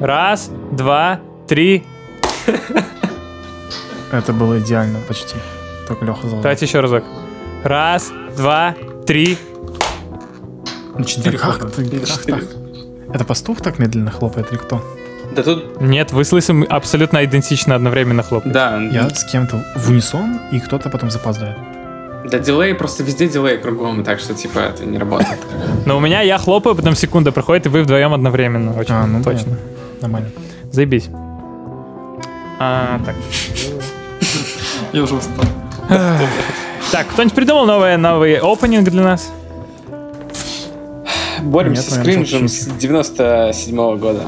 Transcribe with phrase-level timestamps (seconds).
[0.00, 1.84] Раз, два, три.
[4.12, 5.36] Это было идеально почти.
[5.86, 6.40] Только Леха задал.
[6.42, 7.04] Давайте еще разок.
[7.62, 8.74] Раз, два,
[9.06, 9.36] три.
[10.96, 11.74] На четыре как хлопают.
[11.74, 12.00] ты?
[12.00, 12.44] Как так?
[13.12, 14.82] Это пастух так медленно хлопает или кто?
[15.34, 18.52] Да тут, Нет, вы с Лысым абсолютно идентично одновременно хлопаете.
[18.54, 21.56] да, Я с кем-то в унисон, и кто-то потом запаздывает.
[22.28, 25.38] да, дилей, просто везде дилей кругом, так что, типа, это не работает.
[25.86, 28.72] Но у меня я хлопаю, потом секунда проходит, и вы вдвоем одновременно.
[28.76, 29.44] Очень А, ну точно.
[29.44, 29.58] понятно.
[30.00, 30.28] Нормально.
[30.72, 31.08] Заебись.
[32.58, 33.14] А, так.
[34.92, 35.44] Я уже устал.
[36.92, 39.32] Так, кто-нибудь придумал новый, новый опенинг для нас?
[41.42, 44.22] Боремся Нет, с наверное, кринжем с 97 года.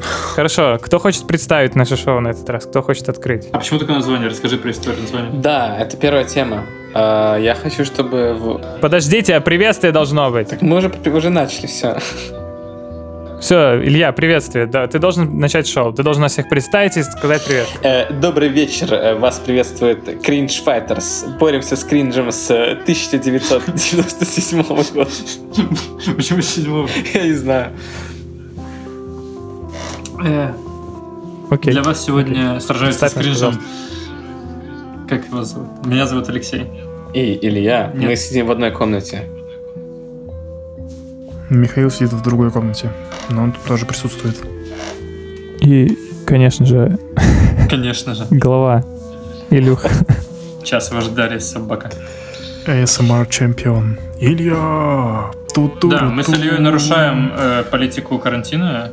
[0.00, 2.66] Хорошо, кто хочет представить наше шоу на этот раз?
[2.66, 3.48] Кто хочет открыть?
[3.52, 4.28] А почему такое название?
[4.28, 5.30] Расскажи про историю названия.
[5.32, 6.64] Да, это первая тема.
[6.94, 8.34] А, Я хочу, чтобы...
[8.34, 10.62] в- Подождите, а приветствие должно быть.
[10.62, 11.98] Мы уже, уже начали, все.
[13.40, 14.66] Все, Илья, приветствие.
[14.66, 15.92] Да, ты должен начать шоу.
[15.92, 17.68] Ты должен нас всех представить и сказать привет.
[17.82, 21.38] Э, Добрый вечер, э, вас приветствует Cringe Fighters.
[21.38, 25.10] Боремся с кринжем с э, 1997 года.
[26.16, 26.88] Почему седьмого?
[27.14, 27.72] Я не знаю.
[30.24, 30.52] Э,
[31.50, 31.72] Окей.
[31.72, 33.60] Для вас сегодня сражаются с кринжем.
[35.08, 35.86] Как его зовут?
[35.86, 36.66] Меня зовут Алексей.
[37.14, 39.22] И Илья, мы сидим в одной комнате.
[41.50, 42.90] Михаил сидит в другой комнате,
[43.30, 44.36] но он тут тоже присутствует.
[45.60, 45.96] И,
[46.26, 46.98] конечно же,
[47.70, 48.26] Конечно же.
[48.30, 48.84] голова.
[49.50, 49.88] Илюха.
[50.62, 51.90] Час в ожидании собака.
[52.66, 53.98] ASMR чемпион.
[54.20, 55.30] Илья!
[55.54, 58.90] Тут Да, мы с Ильей нарушаем э, политику карантина,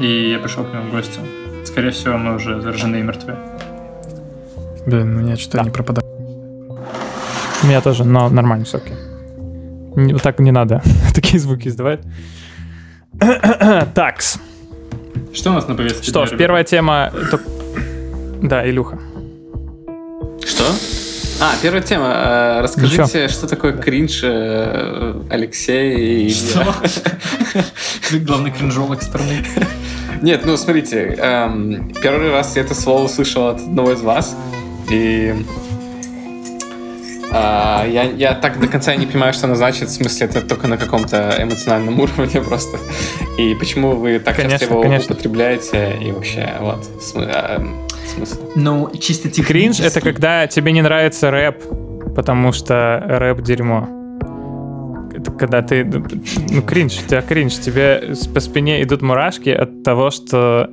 [0.00, 1.20] и я пришел к нему в гости.
[1.66, 3.36] Скорее всего, мы уже заражены и мертвы.
[4.86, 5.64] Блин, у меня что-то Да.
[5.64, 6.06] не пропадает.
[7.62, 8.94] У меня тоже, но нормально, все окей.
[8.94, 9.11] Не-
[9.94, 10.82] Вот так не надо
[11.14, 12.00] такие звуки издавать.
[13.94, 14.38] Такс.
[15.32, 16.10] Что у нас на повестке?
[16.10, 17.12] Что ж, первая тема...
[18.42, 18.98] Да, Илюха.
[20.44, 20.64] Что?
[21.40, 22.12] А, первая тема.
[22.14, 26.30] Э, Расскажите, что такое кринж, э, Алексей и.
[26.34, 26.74] Что?
[28.08, 29.44] Ты главный кринжолог страны.
[30.22, 34.36] Нет, ну смотрите, эм, первый раз я это слово услышал от одного из вас,
[34.88, 35.34] и
[37.34, 40.68] а, я, я так до конца не понимаю, что оно значит, в смысле, это только
[40.68, 42.78] на каком-то эмоциональном уровне просто.
[43.38, 45.14] И почему вы так Конечно, часто его конечно.
[45.14, 47.76] употребляете, и вообще, вот, эм,
[48.14, 48.36] смысл.
[48.54, 49.86] Ну, чисто Кринж— технически.
[49.86, 51.62] это когда тебе не нравится рэп,
[52.14, 53.88] потому что рэп— дерьмо.
[55.14, 55.84] Это когда ты...
[55.84, 57.54] Ну, кринж, у тебя кринж.
[57.54, 60.68] Тебе по спине идут мурашки от того, что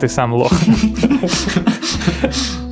[0.00, 0.52] ты сам лох.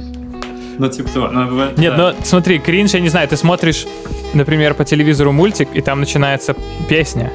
[0.78, 1.28] Ну, типа того.
[1.28, 2.12] Ну, бывает, Нет, да.
[2.18, 3.86] ну смотри, кринж, я не знаю, ты смотришь,
[4.34, 6.54] например, по телевизору мультик, и там начинается
[6.88, 7.32] песня,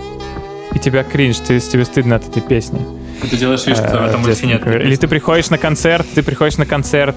[0.74, 2.80] и тебя кринж, ты, тебе стыдно от этой песни.
[3.30, 4.60] Ты делаешь вид, что в Э, этом детстве, мультике нет.
[4.66, 4.82] например.
[4.88, 7.16] Или ты приходишь на концерт, ты приходишь на концерт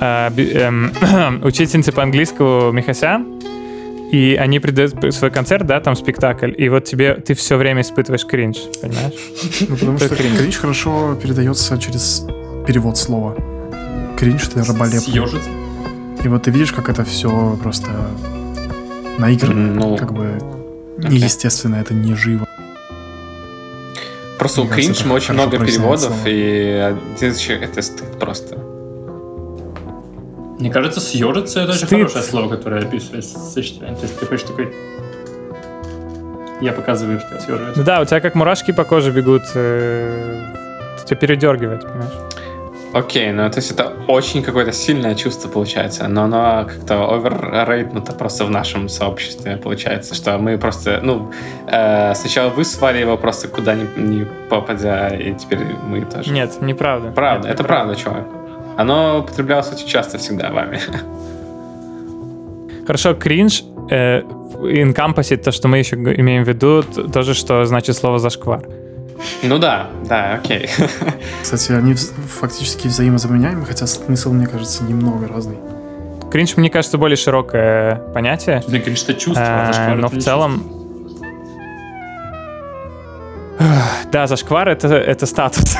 [0.00, 0.92] э, эм,
[1.44, 3.26] учительницы по английскому Михасян,
[4.12, 8.24] и они придают свой концерт, да, там спектакль, и вот тебе ты все время испытываешь
[8.24, 9.12] кринж, понимаешь?
[9.68, 12.24] Ну, потому что кринж хорошо передается через
[12.66, 13.34] перевод слова.
[14.16, 15.00] Кринж это раболепный.
[15.00, 15.50] Съежится.
[16.24, 17.88] И вот ты видишь, как это все просто
[19.18, 20.38] наиграно, Ну, как бы
[20.98, 22.46] неестественно, это не живо.
[24.38, 26.26] просто у мне кажется, кринж очень много переводов, слово.
[26.26, 26.70] и
[27.18, 28.58] один из это стыд просто.
[30.58, 33.94] Мне кажется, съежиться это очень хорошее слово, которое описывает сочетание.
[33.96, 34.72] То есть ты хочешь такой...
[36.62, 37.76] Я показываю, что я съеживаюсь.
[37.76, 40.54] Да, у тебя как мурашки по коже бегут, э,
[41.06, 42.12] тебя передергивает, понимаешь?
[42.92, 48.44] Окей, ну то есть это очень какое-то сильное чувство получается, но оно как-то оверрейтнуто просто
[48.44, 51.30] в нашем сообществе получается, что мы просто, ну,
[51.66, 56.32] э, сначала высвали его просто куда ни, ни попадя, и теперь мы тоже.
[56.32, 57.10] Нет, неправда.
[57.10, 58.24] Правда, Нет, это правда, чувак.
[58.76, 60.80] Оно употреблялось очень часто всегда вами.
[62.86, 68.18] Хорошо, кринж э, инкампасит то, что мы еще имеем в виду, тоже, что значит слово
[68.18, 68.62] зашквар.
[69.42, 70.68] Ну да, да, окей.
[71.42, 75.56] Кстати, они фактически взаимозаменяемы, хотя смысл, мне кажется, немного разный.
[76.30, 80.22] Кринж, мне кажется, более широкое понятие, Блин, конечно, что чувство, а зашквар но это в
[80.22, 80.72] целом...
[84.12, 85.76] Да, зашквар это, это статус.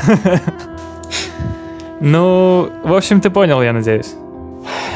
[2.00, 4.15] Ну, в общем, ты понял, я надеюсь.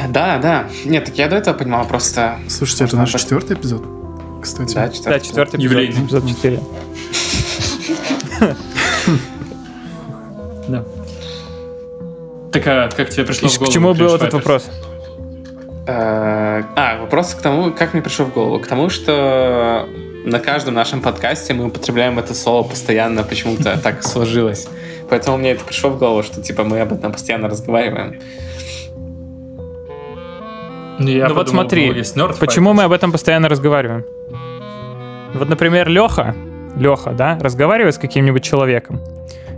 [0.08, 0.66] Да, да.
[0.84, 2.38] Нет, так я до этого понимал просто...
[2.48, 3.82] Слушайте, это наш четвертый эпизод,
[4.42, 4.74] кстати.
[4.74, 5.60] Да, Да, четвертый.
[5.62, 6.60] четвертый эпизод, эпизод 4.
[10.68, 10.84] Да.
[12.52, 13.72] Так, а как тебе пришло в К голову?
[13.72, 14.68] чему был этот вопрос?
[15.86, 18.58] Э, А, вопрос к тому, как мне пришел в голову.
[18.60, 19.88] К тому, что
[20.24, 24.68] на каждом нашем подкасте мы употребляем это слово постоянно, почему-то так сложилось.
[25.08, 28.20] Поэтому мне это пришло в голову, что типа мы об этом постоянно разговариваем.
[31.00, 34.04] Я ну вот подумал, смотри, ну, почему мы об этом постоянно разговариваем?
[35.32, 36.34] Вот, например, Леха,
[36.76, 39.00] Леха, да, разговаривает с каким-нибудь человеком,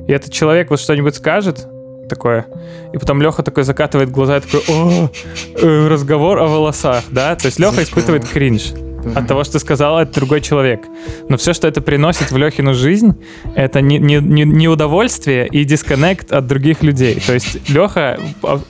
[0.07, 1.67] и этот человек вот что-нибудь скажет
[2.09, 2.47] такое,
[2.93, 5.11] и потом Леха такой закатывает глаза и такой, о,
[5.57, 8.73] э, разговор о волосах, да, то есть Леха испытывает кринж
[9.15, 10.83] от того, что сказал этот другой человек.
[11.29, 13.15] Но все, что это приносит в Лехину жизнь,
[13.55, 17.21] это не, не, не, не удовольствие и дисконнект от других людей.
[17.27, 18.19] То есть Леха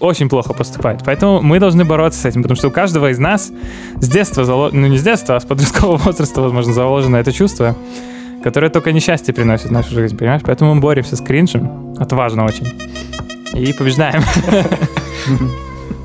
[0.01, 1.01] очень плохо поступает.
[1.05, 3.53] Поэтому мы должны бороться с этим, потому что у каждого из нас
[4.01, 4.71] с детства, зало...
[4.73, 7.77] ну не с детства, а с подросткового возраста, возможно, заложено это чувство,
[8.43, 10.43] которое только несчастье приносит в нашу жизнь, понимаешь?
[10.45, 12.67] Поэтому мы боремся с кринжем, отважно очень,
[13.55, 14.23] и побеждаем.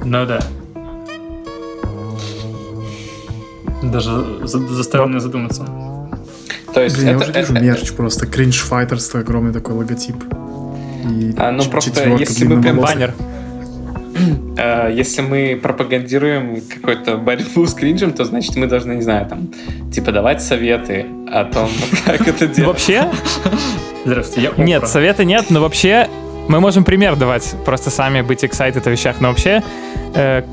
[0.04, 0.40] Ну да.
[3.84, 5.66] Даже за- заставил меня задуматься.
[6.74, 8.26] То есть Блин, я это, уже вижу это- мерч просто.
[8.26, 10.16] Cringe Fighters, огромный такой логотип.
[11.10, 12.78] И А, ну, просто если мы прям.
[12.80, 13.14] Баннер.
[14.58, 19.50] Э, если мы пропагандируем какую-то борьбу с кринжем, то значит мы должны, не знаю, там,
[19.92, 21.70] типа давать советы о том,
[22.06, 22.68] как это делать.
[22.68, 23.10] Вообще,
[24.06, 24.90] Здравствуйте, я Нет, Опра.
[24.90, 26.08] совета нет, но вообще
[26.48, 29.20] мы можем пример давать, просто сами быть excited о вещах.
[29.20, 29.64] Но вообще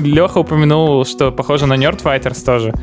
[0.00, 2.74] Леха упомянул, что похоже на Nerd Fighters тоже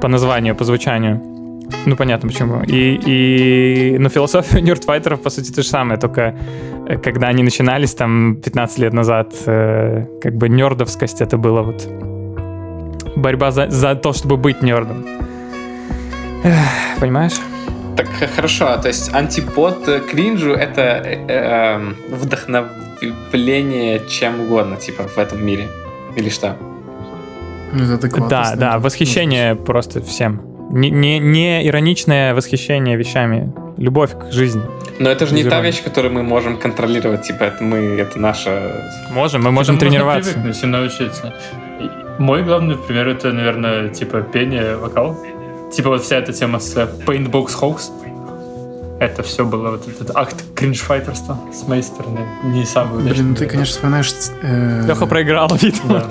[0.00, 1.37] по названию, по звучанию.
[1.86, 2.62] Ну, понятно почему.
[2.66, 6.34] И, и, ну, философия Fighter, по сути, то же самое, только
[6.86, 11.88] э, когда они начинались там 15 лет назад, э, как бы нердовскость это было вот
[13.16, 15.04] борьба за, за то, чтобы быть нердом.
[16.44, 17.40] Эх, Понимаешь?
[17.96, 18.06] Так
[18.36, 25.44] хорошо, то есть антипод э, кринжу это э, эм, вдохновление чем угодно, типа в этом
[25.44, 25.68] мире.
[26.14, 26.56] Или что?
[27.72, 30.40] Ну, это адекватно, Да, да, восхищение просто всем.
[30.70, 33.52] Не, не, не ироничное восхищение вещами.
[33.76, 34.62] Любовь к жизни.
[34.98, 38.84] Но это же не та вещь, которую мы можем контролировать, типа это мы, это наша...
[39.10, 40.32] Можем, мы можем можно тренироваться.
[40.32, 41.34] привыкнуть и научиться.
[42.18, 45.16] Мой главный пример это, наверное, типа пение, вокал.
[45.72, 47.90] Типа вот вся эта тема с э, Paintbox Hoax.
[49.00, 52.26] Это все было вот этот акт кринж-файтерства с моей стороны.
[52.44, 53.12] Не самый удачный.
[53.12, 54.12] Блин, ну ты, конечно, вспоминаешь...
[54.42, 56.00] э, Леха проиграл, видимо.
[56.00, 56.06] Да.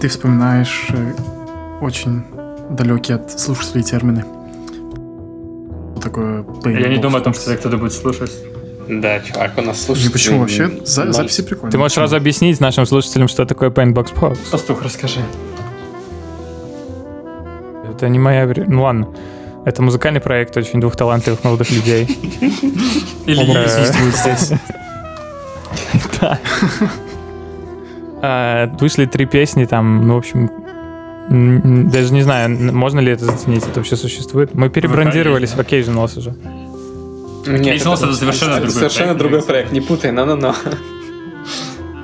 [0.00, 1.14] Ты вспоминаешь э,
[1.80, 2.22] очень
[2.70, 4.24] далекие от слушателей термины.
[5.94, 8.32] Что такое Я не думаю о том, что кто-то будет слушать.
[8.88, 10.08] Да, чувак, у нас слушает...
[10.08, 10.70] Не, почему вообще?
[10.84, 11.72] За- записи прикольные.
[11.72, 14.38] Ты можешь сразу объяснить нашим слушателям, что такое Paintbox Box?
[14.50, 15.20] Пастух, расскажи.
[17.90, 18.46] Это не моя...
[18.66, 19.08] Ну ладно.
[19.66, 22.04] Это музыкальный проект очень двух талантливых молодых людей.
[23.26, 24.52] Или Оба я присутствуют здесь.
[26.20, 26.38] Да.
[28.20, 30.50] А, Вышли три песни там, ну, в общем,
[31.30, 34.54] даже не знаю, можно ли это заценить, это вообще существует.
[34.54, 36.34] Мы перебрандировались в Occasionals уже.
[37.46, 40.54] Нет, Occasionals это совершенно другой Совершенно проект, другой проект, не путай, но-но-но.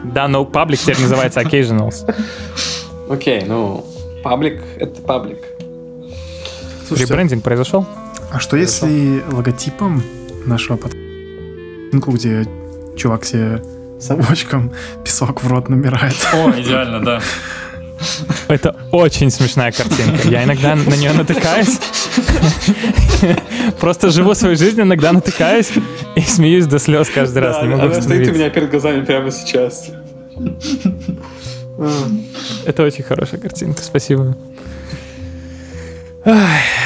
[0.05, 2.15] Да, но паблик теперь называется Occasionals.
[3.09, 3.85] Окей, ну,
[4.23, 5.39] паблик— это паблик.
[6.91, 7.87] Ребрендинг произошел?
[8.35, 10.03] а что если логотипом
[10.45, 10.99] нашего подкаста,
[11.93, 12.45] где
[12.97, 13.63] чувак себе
[14.01, 14.73] совочком
[15.05, 16.17] песок в рот набирает?
[16.33, 17.21] О, идеально, да.
[18.49, 20.29] Это очень смешная картинка.
[20.29, 21.79] Я иногда на нее натыкаюсь.
[23.81, 25.73] Просто живу свою жизнь, иногда натыкаюсь
[26.17, 27.63] и смеюсь до слез каждый раз.
[27.63, 29.91] Не могу она стоит у меня перед глазами прямо сейчас.
[32.65, 34.37] Это очень хорошая картинка, спасибо.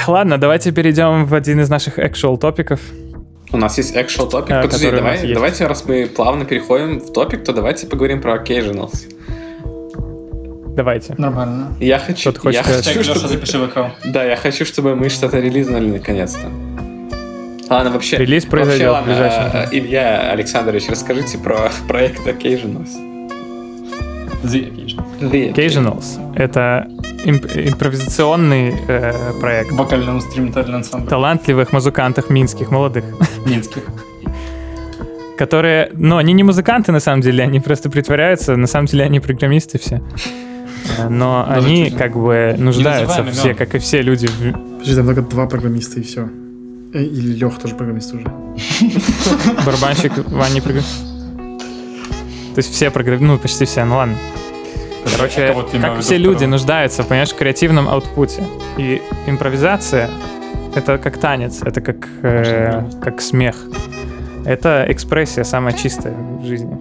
[0.07, 2.81] Ладно, давайте перейдем в один из наших actual топиков.
[3.51, 4.53] У нас есть actual topic.
[4.53, 9.18] А, Подожди, давай, давайте, раз мы плавно переходим в топик, то давайте поговорим про occasionals.
[10.79, 11.17] Давайте.
[11.19, 11.73] Нормально.
[11.81, 12.85] Я хочу, я сказать?
[12.85, 13.91] Так, хочу, Леша, чтобы, запиши вокал.
[14.05, 16.47] да, я хочу, чтобы мы что-то релизнули наконец-то.
[17.69, 18.17] Ладно, вообще.
[18.19, 19.69] Релиз вообще, произойдет в ладно, а, время.
[19.73, 22.91] Илья Александрович, расскажите про проект Occasionals.
[24.45, 25.03] The Occasion.
[25.21, 26.87] The Occasionals— это
[27.27, 31.09] имп- импровизационный э, проект Вокально-инструментальный ансамбль.
[31.09, 33.05] талантливых музыкантов минских, молодых,
[33.47, 33.83] Минских.
[35.37, 39.21] которые, ну, они не музыканты на самом деле, они просто притворяются, на самом деле они
[39.21, 40.01] программисты все.
[40.99, 44.53] Э, Но Даже они чуть как бы нуждаются называем все, как и все люди в
[44.79, 46.29] Подожди, там только два программиста и все.
[46.95, 48.25] Или Лех тоже программист уже.
[49.67, 50.85] барабанщик Ваня программ.
[52.55, 54.15] То есть все программисты, ну, почти все, ну ладно.
[55.17, 56.51] Короче, А кого ты имел в как все люди второго?
[56.51, 58.43] нуждаются, понимаешь, в креативном аутпуте.
[58.77, 60.11] И импровизация—
[60.75, 63.57] это как танец, это как, э, как смех.
[64.45, 66.77] Это экспрессия самая чистая в жизни.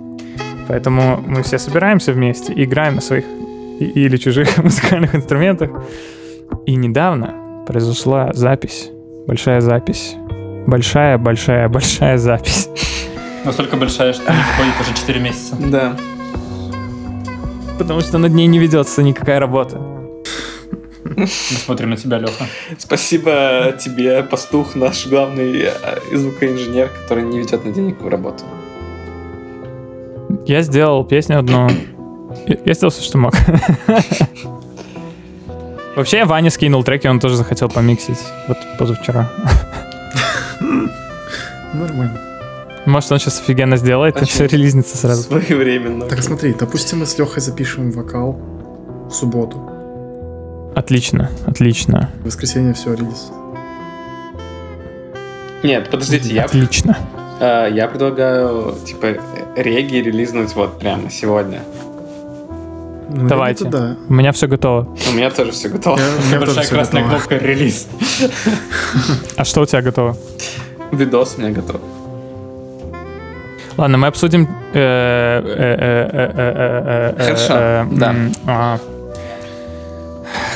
[0.67, 3.36] Поэтому мы все собираемся вместе, играем на своих и-
[3.79, 5.71] или чужих музыкальных инструментах.
[6.65, 8.89] И недавно произошла запись.
[9.27, 10.15] Большая запись.
[10.67, 12.69] Большая, большая, большая запись.
[13.45, 15.55] Настолько большая, что не выходит уже 4 месяца.
[15.59, 15.97] Да.
[17.77, 19.77] Потому что над ней не ведется никакая работа.
[21.15, 22.45] Мы смотрим на тебя, Леха.
[22.77, 25.71] Спасибо тебе, пастух, наш главный э,
[26.15, 28.43] звукоинженер, который не ведет на никакую работу.
[30.45, 31.69] Я сделал песню одну.
[32.45, 33.33] Я я сделал все, что мог.
[35.95, 38.19] Вообще, Ваня скинул треки, он тоже захотел помиксить.
[38.47, 39.29] Вот позавчера.
[41.73, 42.19] Нормально.
[42.85, 44.33] Может, он сейчас офигенно сделает, и Очень.
[44.33, 45.23] все релизнится сразу.
[45.23, 46.05] Своевременно.
[46.05, 48.39] Так смотри, допустим, мы с Лехой запишем вокал
[49.09, 49.61] в субботу.
[50.75, 53.31] Отлично, отлично, В воскресенье все, релиз.
[55.63, 56.97] Нет, подождите, я, отлично.
[57.39, 59.15] э, я предлагаю, типа,
[59.55, 61.63] реги релизнуть вот прямо сегодня.
[63.09, 63.65] Ну, Давайте.
[63.65, 63.95] да.
[64.09, 64.87] У меня все готово.
[65.09, 65.97] У меня тоже все готово.
[65.97, 67.19] Я- у меня тоже красная готово.
[67.19, 67.87] кнопка релиз.
[69.37, 70.17] А что у тебя готово?
[70.91, 71.79] Видос у меня готов.
[73.77, 74.47] Ладно, мы обсудим...
[77.17, 78.15] Хорошо, да.
[78.47, 78.79] а.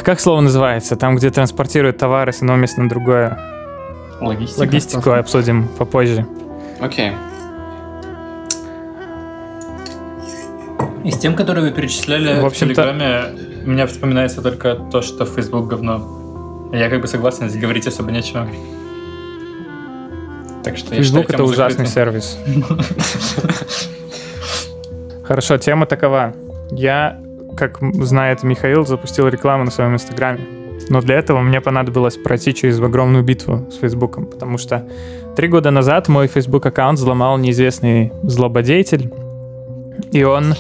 [0.03, 0.95] Как слово называется?
[0.95, 3.37] Там, где транспортируют товары с одного места на другое.
[4.19, 4.59] Логистика.
[4.61, 5.19] Логистику доставка.
[5.19, 6.25] обсудим попозже.
[6.79, 7.11] Окей.
[11.09, 13.23] С тем, которые вы перечисляли В в, Телеграме,
[13.65, 16.69] у меня вспоминается только то, что Facebook говно.
[16.73, 18.47] Я как бы согласен, здесь говорить особо нечего.
[20.63, 22.21] Так что я Facebook считаю, это ужасный закрытой.
[22.21, 22.37] сервис.
[25.23, 26.35] Хорошо, тема такова.
[26.71, 27.19] Я,
[27.57, 30.39] как знает Михаил, запустил рекламу на своем инстаграме.
[30.89, 34.87] Но для этого мне понадобилось пройти через огромную битву с Фейсбуком, потому что
[35.35, 39.11] три года назад мой Facebook аккаунт взломал неизвестный злободеятель,
[40.11, 40.53] и он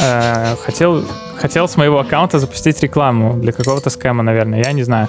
[0.00, 1.04] э, хотел,
[1.36, 5.08] хотел с моего аккаунта запустить рекламу для какого-то схема, наверное, я не знаю.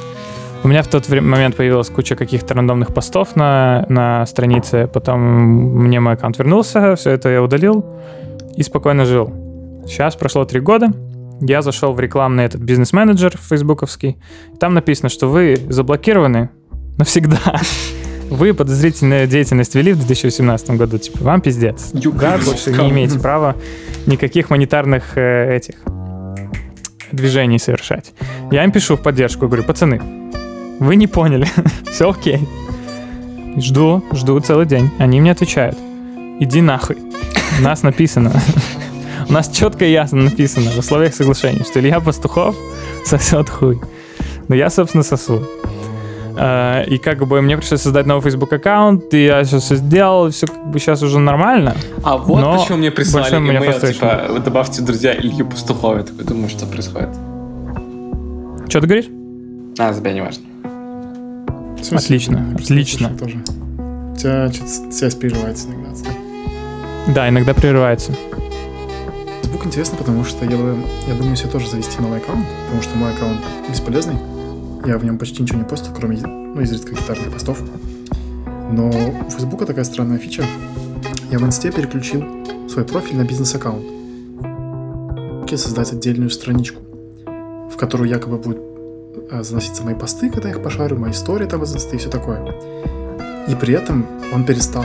[0.64, 6.00] У меня в тот момент появилась куча каких-то рандомных постов на, на странице, потом мне
[6.00, 7.86] мой аккаунт вернулся, все это я удалил
[8.56, 9.32] и спокойно жил.
[9.86, 10.92] Сейчас прошло три года,
[11.42, 14.18] я зашел в рекламный этот бизнес-менеджер фейсбуковский,
[14.60, 16.50] там написано, что вы заблокированы
[16.98, 17.38] навсегда.
[18.30, 21.92] Вы подозрительную деятельность вели в 2018 году, типа, вам пиздец.
[21.94, 23.56] Да, больше не имеете права
[24.08, 25.76] никаких монетарных э, этих
[27.12, 28.14] движений совершать.
[28.52, 30.02] Я им пишу в поддержку, говорю, пацаны,
[30.80, 31.48] вы не поняли,
[31.92, 32.40] все окей.
[33.58, 34.92] Жду, жду целый день.
[35.00, 35.78] Они мне отвечают,
[36.40, 36.98] иди нахуй.
[37.60, 38.34] У нас написано,
[39.30, 42.56] у нас четко и ясно написано в условиях соглашения, что Илья Пастухов
[43.06, 43.80] сосет хуй.
[44.48, 45.42] Но я, собственно, сосу.
[46.38, 50.30] А, И как бы мне пришлось создать новый Facebook аккаунт, и я сейчас все сделал,
[50.30, 51.76] все как бы сейчас уже нормально.
[52.04, 55.98] А вот Но почему мне прислали имейл, типа, вы добавьте друзья Илью Пастухова.
[55.98, 57.10] Я такой думаю, что происходит.
[58.70, 59.06] Что ты говоришь?
[59.78, 60.44] А, за тебя не важно.
[61.82, 63.10] Смысле, Отлично, отлично.
[63.10, 63.44] Тоже.
[64.14, 65.92] У тебя что-то связь прерывается иногда.
[67.14, 68.12] Да, иногда прерывается.
[69.44, 70.76] Facebook интересно, потому что я, бы,
[71.08, 73.40] я думаю себе тоже завести новый аккаунт, потому что мой аккаунт
[73.70, 74.16] бесполезный.
[74.86, 77.60] Я в нем почти ничего не постил, кроме ну, изредка гитарных постов.
[78.72, 80.44] Но у Facebook такая странная фича.
[81.32, 82.24] Я в инсте переключил
[82.70, 83.84] свой профиль на бизнес-аккаунт.
[85.56, 86.82] Создать отдельную страничку,
[87.26, 88.58] в которую якобы будут
[89.32, 92.54] э, заноситься мои посты, когда я их пошарю, мои истории там из и все такое.
[93.48, 94.84] И при этом он перестал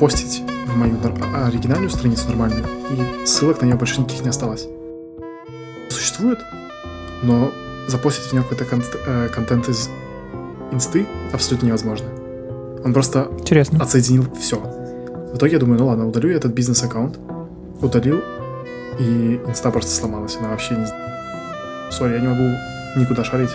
[0.00, 0.96] постить в мою
[1.36, 4.66] а, оригинальную страницу нормальную, и ссылок на нее больше никаких не осталось.
[5.88, 6.40] Существует,
[7.22, 7.52] но
[7.88, 9.90] запостить в нее какой-то конт- э, контент из
[10.70, 12.06] инсты абсолютно невозможно.
[12.84, 13.78] Он просто Интересно.
[13.82, 14.56] отсоединил все.
[14.58, 17.18] В итоге я думаю, ну ладно, удалю я этот бизнес-аккаунт.
[17.80, 18.20] Удалил,
[18.98, 20.36] и инста просто сломалась.
[20.38, 20.86] Она вообще не...
[21.90, 22.56] Sorry, я не могу
[22.96, 23.50] никуда шарить,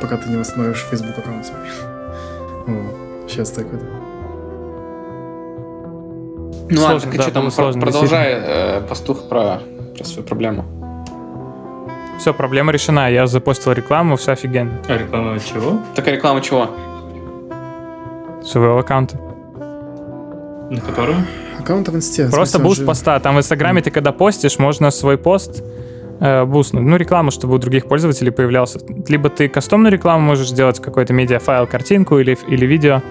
[0.00, 1.58] пока ты не восстановишь Facebook аккаунт свой.
[3.28, 3.80] Сейчас такое.
[6.70, 9.60] Ну ладно, что там, сложно, продолжай, э, пастух, про,
[9.96, 10.81] про свою проблему.
[12.22, 13.10] Все, проблема решена.
[13.10, 14.70] Я запостил рекламу, все офигенно.
[14.88, 15.80] А реклама чего?
[15.96, 16.70] Такая реклама чего?
[18.44, 19.16] Своего аккаунта.
[20.70, 21.26] На котором?
[21.58, 22.28] Аккаунт в инсте.
[22.28, 23.18] Просто смысле, boost же- поста.
[23.18, 25.64] Там в Инстаграме ты когда постишь, можно свой пост
[26.20, 26.84] э, бустнуть.
[26.84, 28.78] Ну, рекламу, чтобы у других пользователей появлялся.
[29.08, 33.02] Либо ты кастомную рекламу можешь сделать, какой-то медиафайл, картинку или, или видео,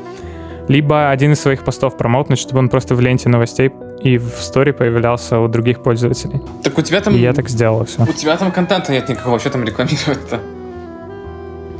[0.69, 4.71] либо один из своих постов промотнуть, чтобы он просто в ленте новостей и в story
[4.71, 6.41] появлялся у других пользователей.
[6.63, 7.15] Так у тебя там...
[7.15, 8.03] И я так сделал все.
[8.03, 10.39] У тебя там контента нет никакого, что там рекламировать-то?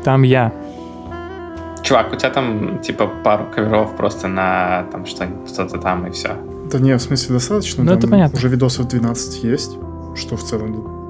[0.04, 0.52] Там я.
[1.84, 6.36] Чувак, у тебя там типа пару коверов просто на там что-нибудь, что-то там и все.
[6.72, 7.84] Да не, в смысле достаточно.
[7.84, 8.38] Ну, это понятно.
[8.38, 9.78] Уже видосов 12 есть,
[10.16, 11.01] что в целом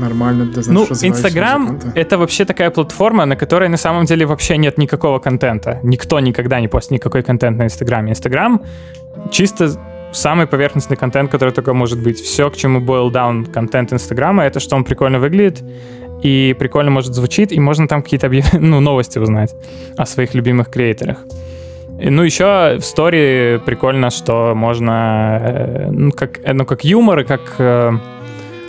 [0.00, 4.78] нормально для, Ну, Инстаграм это вообще такая платформа, на которой на самом деле вообще нет
[4.78, 5.80] никакого контента.
[5.82, 8.10] Никто никогда не постит никакой контент на Инстаграме.
[8.10, 8.60] Инстаграм
[9.30, 9.70] чисто
[10.12, 12.20] самый поверхностный контент, который только может быть.
[12.20, 15.62] Все, к чему boil down контент Инстаграма, это что он прикольно выглядит
[16.22, 19.54] и прикольно может звучит, и можно там какие-то объяв- ну, новости узнать
[19.96, 21.18] о своих любимых креаторах.
[22.00, 27.20] И, Ну, еще в стори прикольно, что можно, э, ну, как, э, ну, как юмор
[27.20, 27.92] и как э,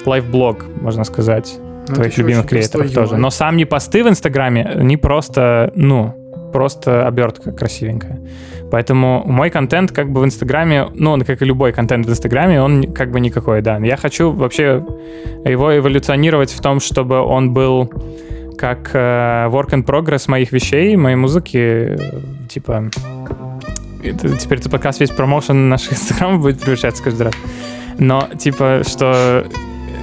[0.07, 3.17] лайфблог, можно сказать Ну, это твоих любимых креаторов тоже.
[3.17, 6.13] Но сам не посты в Инстаграме, они просто, ну,
[6.51, 8.19] просто обертка красивенькая.
[8.71, 12.61] Поэтому мой контент как бы в Инстаграме, ну, он, как и любой контент в Инстаграме,
[12.61, 13.77] он как бы никакой, да.
[13.77, 14.83] Я хочу вообще
[15.45, 17.91] его эволюционировать в том, чтобы он был
[18.57, 21.97] как э, work in progress моих вещей, моей музыки,
[22.49, 22.89] типа...
[24.03, 27.33] это- теперь этот подкаст весь промоушен наших инстаграмов будет превращаться каждый раз.
[27.99, 29.45] Но, типа, что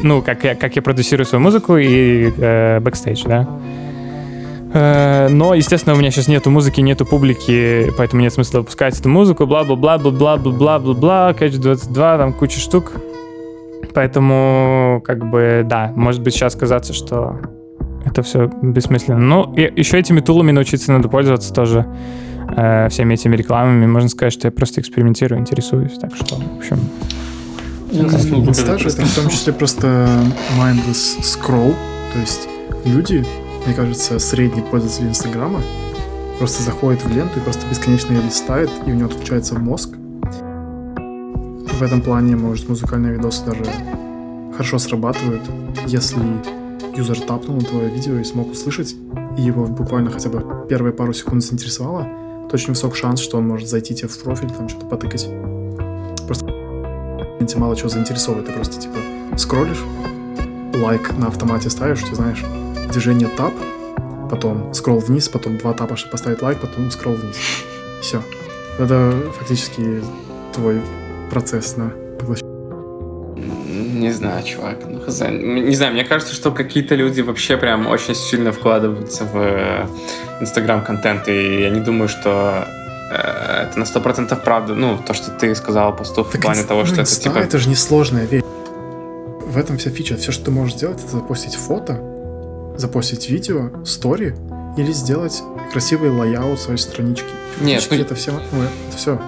[0.03, 3.49] ну, как я, как я продюсирую свою музыку и э, бэкстейдж, да.
[4.75, 9.09] Э, но, естественно, у меня сейчас нету музыки, нету публики, поэтому нет смысла выпускать эту
[9.09, 12.93] музыку, бла-бла-бла-бла-бла-бла-бла-бла, Catch 22, там куча штук.
[13.95, 17.41] Поэтому, как бы, да, может быть сейчас казаться, что
[18.05, 19.19] это все бессмысленно.
[19.19, 21.87] Ну, и еще этими тулами научиться надо пользоваться тоже,
[22.57, 23.87] э, всеми этими рекламами.
[23.87, 25.99] Можно сказать, что я просто экспериментирую, интересуюсь.
[25.99, 26.79] Так что, в общем,
[27.93, 30.09] Это в том числе просто
[30.59, 31.75] mindless scroll.
[32.13, 32.49] То есть
[32.85, 33.25] люди,
[33.67, 35.61] мне кажется, средний пользователь Инстаграма
[36.39, 39.91] просто заходит в ленту и просто бесконечно ее листает, и у него отключается мозг.
[41.73, 43.65] В этом плане, может, музыкальные видосы даже
[44.53, 45.43] хорошо срабатывают,
[45.87, 46.21] если
[46.97, 48.95] юзер тапнул на твое видео и смог услышать,
[49.37, 52.05] и его буквально хотя бы первые пару секунд заинтересовало,
[52.49, 55.29] то очень высок шанс, что он может зайти тебе в профиль, там что-то потыкать.
[57.47, 58.47] Тебя мало чего заинтересовывает.
[58.47, 58.97] Ты просто, типа,
[59.37, 59.83] скроллишь,
[60.75, 62.43] лайк на автомате ставишь, ты знаешь,
[62.91, 63.53] движение тап,
[64.31, 67.37] потом скролл вниз, потом два тапа, чтобы поставить лайк, потом скролл вниз.
[68.01, 68.23] Все.
[68.79, 70.03] Это фактически
[70.53, 70.81] твой
[71.31, 71.93] процесс на.
[73.37, 74.79] Не знаю, чувак.
[74.89, 75.21] Ну, хз.
[75.31, 79.87] Не знаю, мне кажется, что какие-то люди вообще прям очень сильно вкладываются в э,
[80.41, 82.67] инстаграм-контент, и я не думаю, что
[83.13, 84.75] это на 100% правда.
[84.75, 87.39] Ну, то, что ты сказал по в плане инст- того, ну, что это инста типа...
[87.39, 88.43] это же несложная вещь.
[89.47, 90.17] В этом вся фича.
[90.17, 92.01] Все, что ты можешь сделать, это запостить фото,
[92.77, 94.35] запостить видео, стори
[94.77, 97.27] или сделать красивый layout своей странички.
[97.61, 99.21] Нет, ну- это все, ну, это все.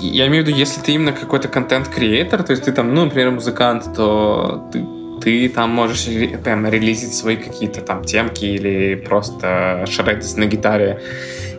[0.00, 3.04] Я имею в виду, если ты именно какой-то content creator, то есть ты там, ну,
[3.04, 4.84] например, музыкант, то ты,
[5.22, 6.04] ты там можешь
[6.42, 11.00] прям релизить свои какие-то там темки или просто шредить на гитаре.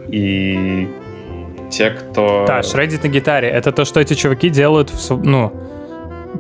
[0.08, 0.88] И
[1.70, 2.46] те, кто...
[2.48, 3.50] Да, шредить на гитаре.
[3.50, 5.52] Это то, что эти чуваки делают, в, ну,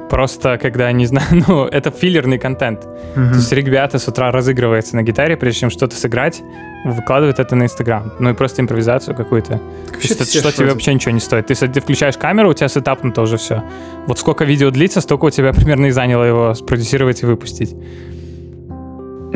[0.09, 2.81] просто когда, не знаю, ну, это филлерный контент.
[3.15, 6.41] То есть ребята с утра разыгрываются на гитаре, прежде чем что-то сыграть,
[6.85, 8.13] выкладывают это на Инстаграм.
[8.19, 9.53] Ну и просто импровизацию какую-то.
[9.53, 11.47] То есть это что тебе вообще ничего не стоит.
[11.47, 13.63] Ты, ты включаешь камеру, у тебя сетапнуто уже все.
[14.05, 17.75] Вот сколько видео длится, столько у тебя примерно и заняло его спродюсировать и выпустить.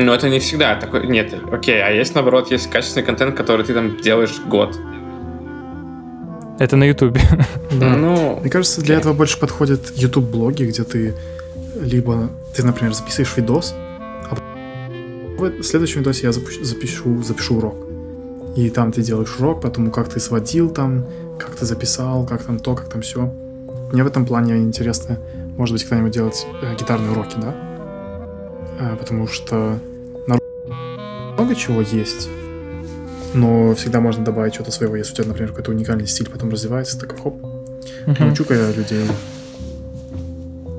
[0.02, 1.06] Ну, это не всегда такой...
[1.06, 4.78] Нет, окей, а есть, наоборот, есть качественный контент, который ты там делаешь год.
[6.58, 7.20] Это на Ютубе.
[7.70, 7.96] Да.
[7.96, 11.14] Ну, Мне кажется, для этого больше подходят YouTube-блоги, где ты
[11.80, 13.74] либо ты, например, записываешь видос,
[14.28, 14.36] а
[15.38, 17.76] в следующем видосе я запущу- запишу, запишу урок.
[18.56, 21.06] И там ты делаешь урок, потому как ты сводил там,
[21.38, 23.32] как ты записал, как там то, как там все.
[23.92, 25.18] Мне в этом плане интересно,
[25.56, 27.54] может быть, когда-нибудь делать э, гитарные уроки, да?
[28.80, 29.78] Э, потому что
[31.40, 32.28] много чего есть,
[33.32, 37.00] но всегда можно добавить что-то своего, если у тебя, например, какой-то уникальный стиль потом развивается,
[37.00, 37.34] такой хоп,
[38.18, 39.06] научу-ка я людей.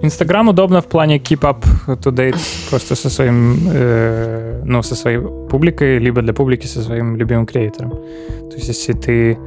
[0.03, 2.37] Инстаграм удобно в плане keep up to date
[2.69, 5.19] просто со своим, э, ну, со своей
[5.49, 7.91] публикой, либо для публики со своим любимым креатором.
[8.49, 9.37] То есть, если ты,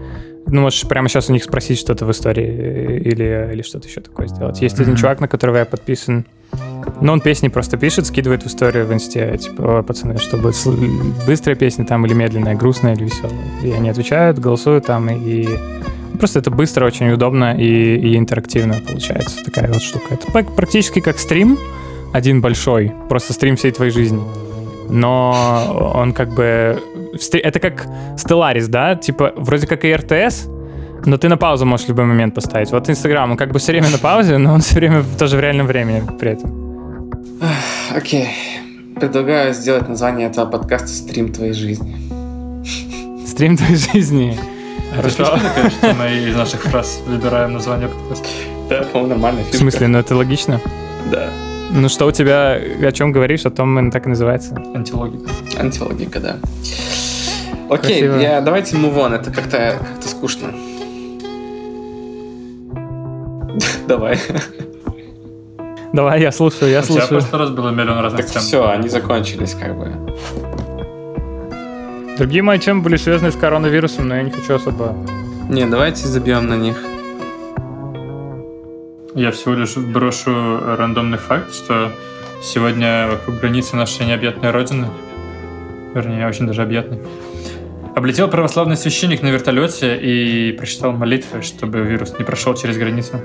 [0.47, 4.01] ну, можешь прямо сейчас у них спросить что-то в истории э, или, или что-то еще
[4.01, 4.63] такое сделать.
[4.63, 6.25] Есть один чувак, на которого я подписан,
[7.01, 10.55] но он песни просто пишет, скидывает в историю в инсте, типа, «О, пацаны, что будет
[10.55, 10.77] сл-
[11.27, 13.45] быстрая песня там или медленная, грустная или веселая.
[13.63, 15.49] И они отвечают, голосуют там, и
[16.19, 20.15] Просто это быстро, очень удобно и, и интерактивно получается такая вот штука.
[20.15, 21.59] Это практически как стрим,
[22.13, 24.23] один большой, просто стрим всей твоей жизни.
[24.89, 26.81] Но он как бы...
[27.33, 27.87] Это как
[28.17, 28.95] Stellaris, да?
[28.95, 30.47] Типа, вроде как и РТС,
[31.07, 32.71] но ты на паузу можешь в любой момент поставить.
[32.71, 35.41] Вот Инстаграм, он как бы все время на паузе, но он все время тоже в
[35.41, 37.11] реальном времени при этом.
[37.95, 38.29] окей.
[38.97, 41.97] Предлагаю сделать название этого подкаста «Стрим твоей жизни».
[43.27, 44.39] Стрим твоей жизни.
[44.97, 48.29] Это смешно, конечно, что мы из наших фраз выбираем название подкаста.
[48.71, 49.41] Да, по-моему, нормально.
[49.51, 50.61] В смысле, ну это логично?
[51.11, 51.29] Да.
[51.73, 54.55] Ну что у тебя, о чем говоришь, о том так и называется.
[54.75, 55.29] Антилогика.
[55.59, 56.37] Антилогика, да.
[57.69, 60.53] Окей, я, давайте move on, это как-то как скучно.
[63.89, 64.19] Давай.
[65.93, 67.21] Давай, я слушаю, я У тебя в слушаю.
[67.21, 68.43] прошлый раз было миллион разных Так тем.
[68.43, 69.93] все, они закончились как бы.
[72.19, 74.97] Другие мои темы были связаны с коронавирусом, но я не хочу особо...
[75.49, 76.77] Не, давайте забьем на них.
[79.15, 81.93] Я всего лишь брошу рандомный факт, что
[82.43, 84.89] сегодня вокруг границы нашей необъятной родины,
[85.95, 86.99] вернее, очень даже объятной,
[87.95, 93.21] облетел православный священник на вертолете и прочитал молитвы, чтобы вирус не прошел через границу.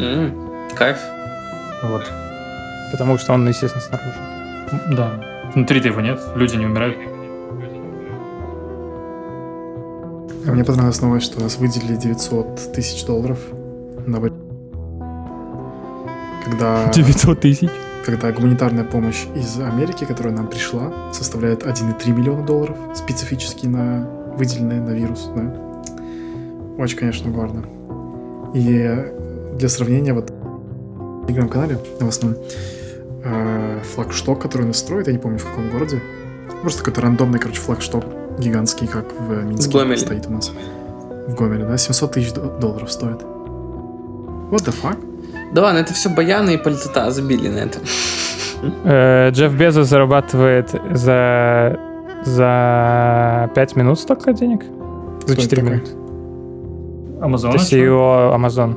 [0.00, 0.98] М, Кайф.
[1.82, 2.10] Вот.
[2.92, 4.96] Потому что он, естественно, снаружи.
[4.96, 5.20] Да.
[5.54, 6.96] Внутри-то его нет, люди не умирают.
[10.46, 13.38] А мне понравилась новость, что нас выделили 900 тысяч долларов
[14.06, 14.20] на
[16.44, 17.70] когда, 900 тысяч.
[18.04, 24.80] когда гуманитарная помощь из Америки, которая нам пришла, составляет 1,3 миллиона долларов, специфически на выделенные
[24.80, 25.30] на вирус.
[25.36, 25.54] Да?
[26.78, 27.62] Очень, конечно, гордо.
[28.54, 29.19] И
[29.60, 32.34] для сравнения, вот в телеграм-канале новостном
[33.24, 36.02] э, флагшток, который нас строит, я не помню в каком городе,
[36.62, 38.04] просто какой-то рандомный, короче, флагшток
[38.38, 39.98] гигантский, как в Минске Гомеле.
[39.98, 40.50] стоит у нас.
[41.28, 41.76] В Гомеле, да?
[41.76, 43.20] 700 тысяч до- долларов стоит.
[44.50, 44.96] What the fuck?
[45.52, 47.78] Да ладно, это все баяны и политота забили на это.
[48.84, 51.78] Э, Джефф Безос зарабатывает за,
[52.24, 54.62] за 5 минут столько денег?
[54.62, 55.76] За Кто это 4 такой?
[55.76, 55.92] минуты.
[57.22, 57.50] Амазон.
[57.54, 58.74] Это CEO Amazon.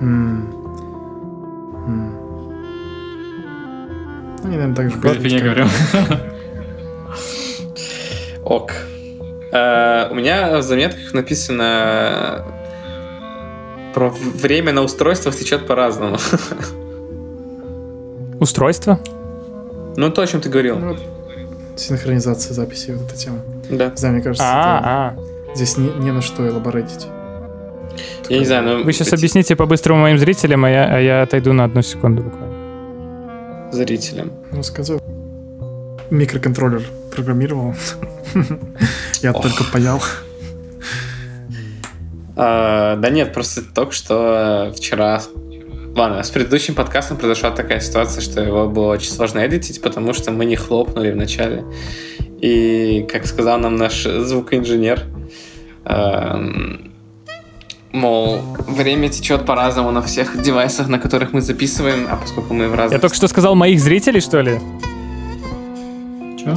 [0.00, 0.52] М.
[1.86, 2.16] М.
[4.42, 5.66] Они, наверное, так же платят, фигню как- говорил.
[8.44, 8.72] Ок.
[9.52, 12.44] Э, У меня в заметках написано
[13.94, 16.16] про в- время на устройствах течет по-разному.
[18.40, 18.98] Устройство?
[19.96, 20.78] Ну, то, о чем ты говорил.
[20.78, 21.00] Ну, вот
[21.76, 23.38] Синхронизация записи, вот эта тема.
[23.70, 23.88] Да.
[23.90, 25.54] Не знаю, мне кажется, А, а.
[25.54, 27.06] здесь не, не на что элаборатить.
[28.28, 28.84] Я не знаю, но...
[28.84, 33.72] Вы сейчас объясните по-быстрому моим зрителям, а я, а я отойду на одну секунду буквально.
[33.72, 34.32] Зрителям.
[34.52, 35.00] Ну, сказал.
[36.10, 36.82] Микроконтроллер
[37.14, 37.74] программировал.
[39.22, 40.00] Я только паял.
[42.36, 45.20] А, да нет, просто только что вчера...
[45.94, 50.30] Ладно, с предыдущим подкастом произошла такая ситуация, что его было очень сложно эдитить, потому что
[50.30, 51.64] мы не хлопнули в начале.
[52.40, 55.02] И, как сказал нам наш звукоинженер,
[55.84, 56.89] эм,
[57.92, 62.74] мол, время течет по-разному на всех девайсах, на которых мы записываем, а поскольку мы в
[62.74, 62.92] разных...
[62.92, 64.60] Я только что сказал моих зрителей, что ли?
[66.38, 66.56] Чё?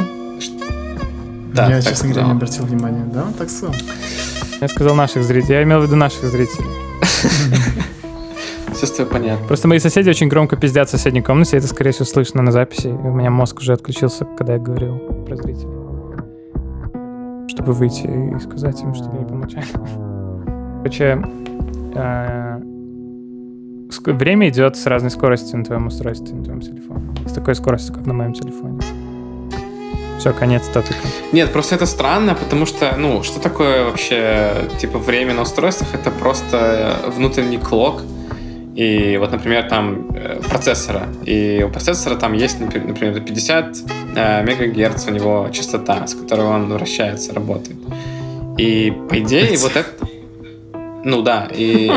[1.54, 3.06] Да, Я, честно говоря, не обратил внимания.
[3.14, 3.76] Да, он так сказал.
[4.62, 5.56] Я сказал наших зрителей.
[5.56, 6.68] Я имел в виду наших зрителей.
[8.74, 9.46] Все с тобой понятно.
[9.48, 12.88] Просто мои соседи очень громко пиздят в соседней комнате, это, скорее всего, слышно на записи.
[12.88, 15.70] И у меня мозг уже отключился, когда я говорил про зрителей.
[17.50, 19.68] Чтобы выйти и сказать им, чтобы они помолчали.
[20.84, 21.24] Короче,
[21.96, 22.60] э,
[24.06, 27.10] время идет с разной скоростью на твоем устройстве, на твоем телефоне.
[27.26, 28.82] С такой скоростью, как на моем телефоне.
[30.20, 31.08] Все, конец топика.
[31.32, 35.96] Нет, просто это странно, потому что, ну, что такое вообще, типа, время на устройствах?
[35.96, 38.02] Это просто внутренний клок.
[38.76, 41.08] И вот, например, там э, процессора.
[41.24, 43.78] И у процессора там есть, напр- например, 50
[44.16, 47.78] э, мегагерц у него частота, с которой он вращается, работает.
[48.58, 50.13] И, по идее, вот это...
[51.04, 51.92] Ну да, и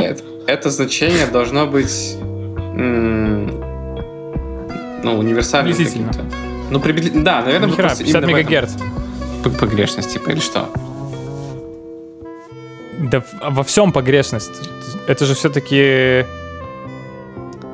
[0.47, 2.17] это, значение должно быть
[5.03, 6.25] ну, универсальным каким-то.
[6.71, 8.51] Ну, приблизительно, да, наверное, Нихера, просто 50 именно в этом.
[8.51, 8.73] мегагерц.
[9.61, 10.69] Погрешность, типа, или что?
[12.99, 14.69] Да в- во всем погрешность.
[15.07, 16.25] Это же все-таки...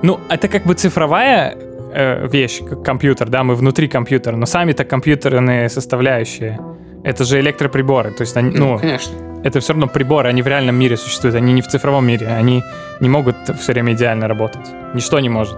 [0.03, 1.57] Ну, это как бы цифровая
[1.95, 6.59] э, вещь, как компьютер, да, мы внутри компьютера, но сами-то компьютерные составляющие,
[7.05, 9.12] это же электроприборы, то есть они, Ну, ну, конечно.
[9.44, 12.62] Это все равно приборы, они в реальном мире существуют, они не в цифровом мире, они
[13.00, 14.66] не могут все время идеально работать.
[14.94, 15.57] Ничто не может.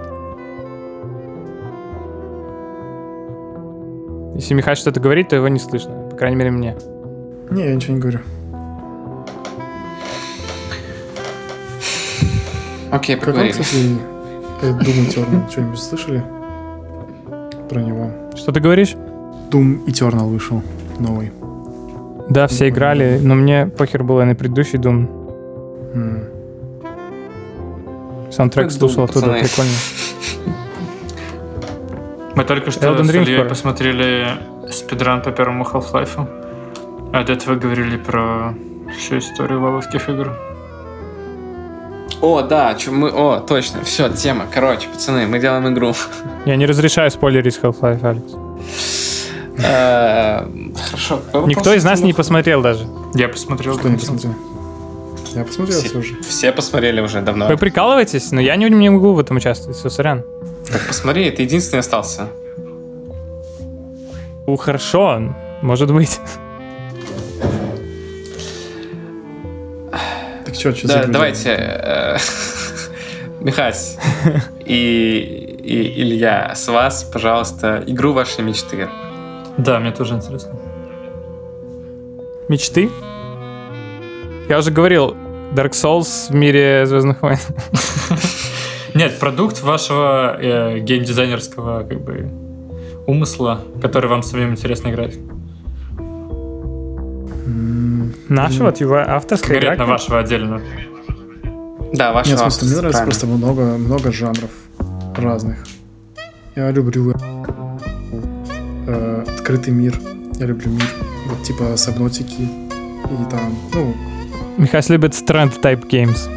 [4.34, 6.08] Если Михаил что-то говорит, то его не слышно.
[6.10, 6.76] По крайней мере, мне.
[7.50, 8.20] Не, я ничего не говорю.
[12.90, 13.52] Окей, Как вам, поговорили.
[13.52, 13.98] кстати,
[14.62, 15.50] э, Doom Eternal?
[15.50, 16.24] Что-нибудь слышали
[17.68, 18.10] про него?
[18.34, 18.94] Что ты говоришь?
[19.50, 20.62] Doom Eternal вышел
[20.98, 21.32] новый.
[22.28, 25.06] Да, все играли, но мне похер было и на предыдущий Doom.
[25.94, 26.24] М.
[28.32, 29.40] Саундтрек Какой Doom, слушал оттуда, пацаны?
[29.42, 29.70] прикольно.
[32.34, 33.48] Мы только что Elden с Ring Ильей скоро.
[33.48, 34.26] посмотрели
[34.70, 36.26] спидран по первому Half-Life.
[37.12, 38.54] А до этого говорили про
[38.98, 40.32] всю историю валовских игр.
[42.20, 43.10] О, да, чё мы...
[43.10, 44.46] О, точно, все, тема.
[44.52, 45.92] Короче, пацаны, мы делаем игру.
[46.46, 48.32] Я не разрешаю спойлерить Half-Life, Алекс.
[49.64, 50.44] Э,
[50.76, 51.20] Хорошо.
[51.32, 52.86] какой Никто из нас не посмотрел даже.
[53.14, 53.78] Я посмотрел.
[53.78, 54.34] Что не посмотрел?
[55.34, 56.22] Я посмотрел Все, все уже.
[56.22, 57.48] все посмотрели уже давно.
[57.48, 58.30] Вы прикалываетесь?
[58.30, 60.24] Но я не, не могу в этом участвовать, все, сорян.
[60.70, 62.28] Так посмотри, ты единственный остался.
[64.46, 66.20] Ну, хорошо, может быть.
[70.44, 72.16] Так что, что Да, давайте, э,
[73.40, 73.96] Михась
[74.64, 78.88] и, и Илья, с вас, пожалуйста, игру вашей мечты.
[79.56, 80.52] Да, мне тоже интересно.
[82.48, 82.90] Мечты?
[84.48, 85.16] Я уже говорил,
[85.54, 87.38] Dark Souls в мире Звездных войн.
[88.94, 92.30] Нет, продукт вашего э, геймдизайнерского как бы
[93.06, 95.14] умысла, который вам самим интересно играть.
[98.28, 99.70] Нашего, типа, авторская игра.
[99.70, 100.60] Конкретно вашего отдельно.
[101.92, 103.04] Да, ваш Нет, смысле, мне нравится правильно.
[103.04, 104.50] просто много, много жанров
[105.16, 105.58] разных.
[106.56, 107.14] Я люблю
[108.86, 109.98] э, открытый мир.
[110.38, 110.88] Я люблю мир.
[111.44, 113.94] Типа сабнотики и там, ну,
[114.56, 116.28] Михас любит Strand Type Games.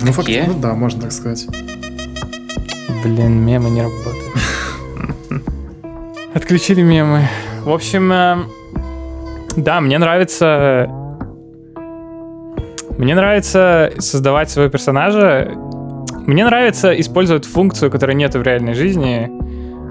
[0.00, 0.42] ну, факт, Какие?
[0.42, 1.46] ну да, можно так сказать.
[3.04, 4.34] Блин, мемы не работают.
[6.34, 7.28] Отключили мемы.
[7.64, 8.36] В общем, э,
[9.56, 10.88] да, мне нравится...
[12.96, 15.52] Мне нравится создавать своего персонажа.
[16.26, 19.30] Мне нравится использовать функцию, которой нет в реальной жизни.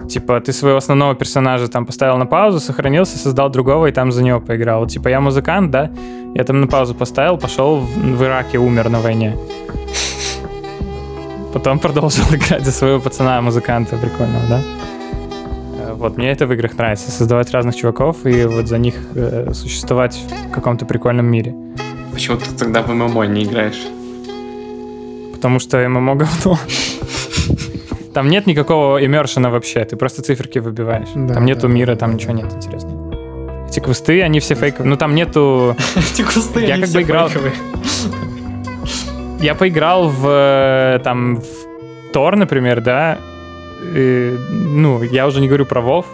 [0.07, 4.23] Типа, ты своего основного персонажа там поставил на паузу, сохранился, создал другого и там за
[4.23, 4.87] него поиграл.
[4.87, 5.91] Типа, я музыкант, да?
[6.33, 9.35] Я там на паузу поставил, пошел в, в Ираке, умер на войне.
[11.53, 14.61] Потом продолжил играть за своего пацана-музыканта прикольного, да?
[15.79, 19.51] Э, Вот, мне это в играх нравится, создавать разных чуваков и вот за них э,
[19.53, 20.15] существовать
[20.49, 21.53] в каком-то прикольном мире.
[22.13, 23.87] Почему ты тогда в ММО не играешь?
[25.33, 26.57] Потому что ММО говно.
[28.17, 31.09] Там нет никакого иммершена вообще, ты просто циферки выбиваешь.
[31.13, 33.67] Да, там нету да, мира, там да, ничего нет интересного.
[33.69, 34.89] Эти квесты, они все фейковые.
[34.89, 35.75] Ну там нету...
[35.95, 37.29] Эти кусты, Я как бы играл-.
[39.39, 43.19] Я поиграл в э, там в Тор, например, да.
[43.93, 46.07] Ну, я уже не говорю про Вов.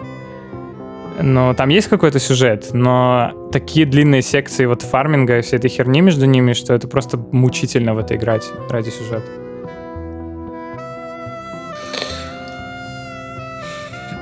[1.22, 6.02] Но там есть какой-то сюжет, но такие длинные секции вот фарминга и всей этой херни
[6.02, 9.43] между ними, что это просто мучительно в это играть ради сюжета.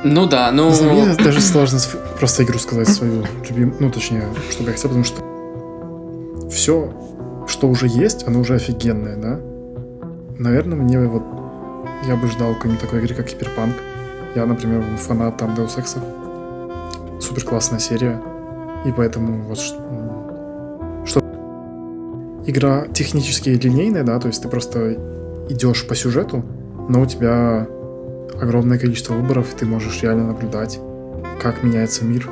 [0.03, 0.71] Ну да, ну...
[0.71, 1.79] Не Мне даже сложно
[2.17, 5.21] просто игру сказать свою любимую, ну, точнее, что бы я хотел, потому что
[6.49, 6.91] все,
[7.47, 9.39] что уже есть, оно уже офигенное, да?
[10.39, 11.23] Наверное, мне вот...
[12.07, 13.75] Я бы ждал какой-нибудь такой игры, как Киберпанк.
[14.33, 15.99] Я, например, фанат там Deus Ex.
[17.21, 18.19] Супер классная серия.
[18.85, 21.21] И поэтому вот что...
[22.47, 24.97] Игра технически линейная, да, то есть ты просто
[25.47, 26.43] идешь по сюжету,
[26.89, 27.67] но у тебя
[28.41, 30.79] огромное количество выборов, и ты можешь реально наблюдать,
[31.41, 32.29] как меняется мир.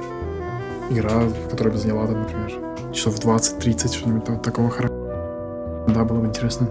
[0.89, 2.51] Игра, которая бы заняла, там, например,
[2.91, 5.85] часов 20-30, что-нибудь такого характера.
[5.87, 6.69] Да, было бы интересно.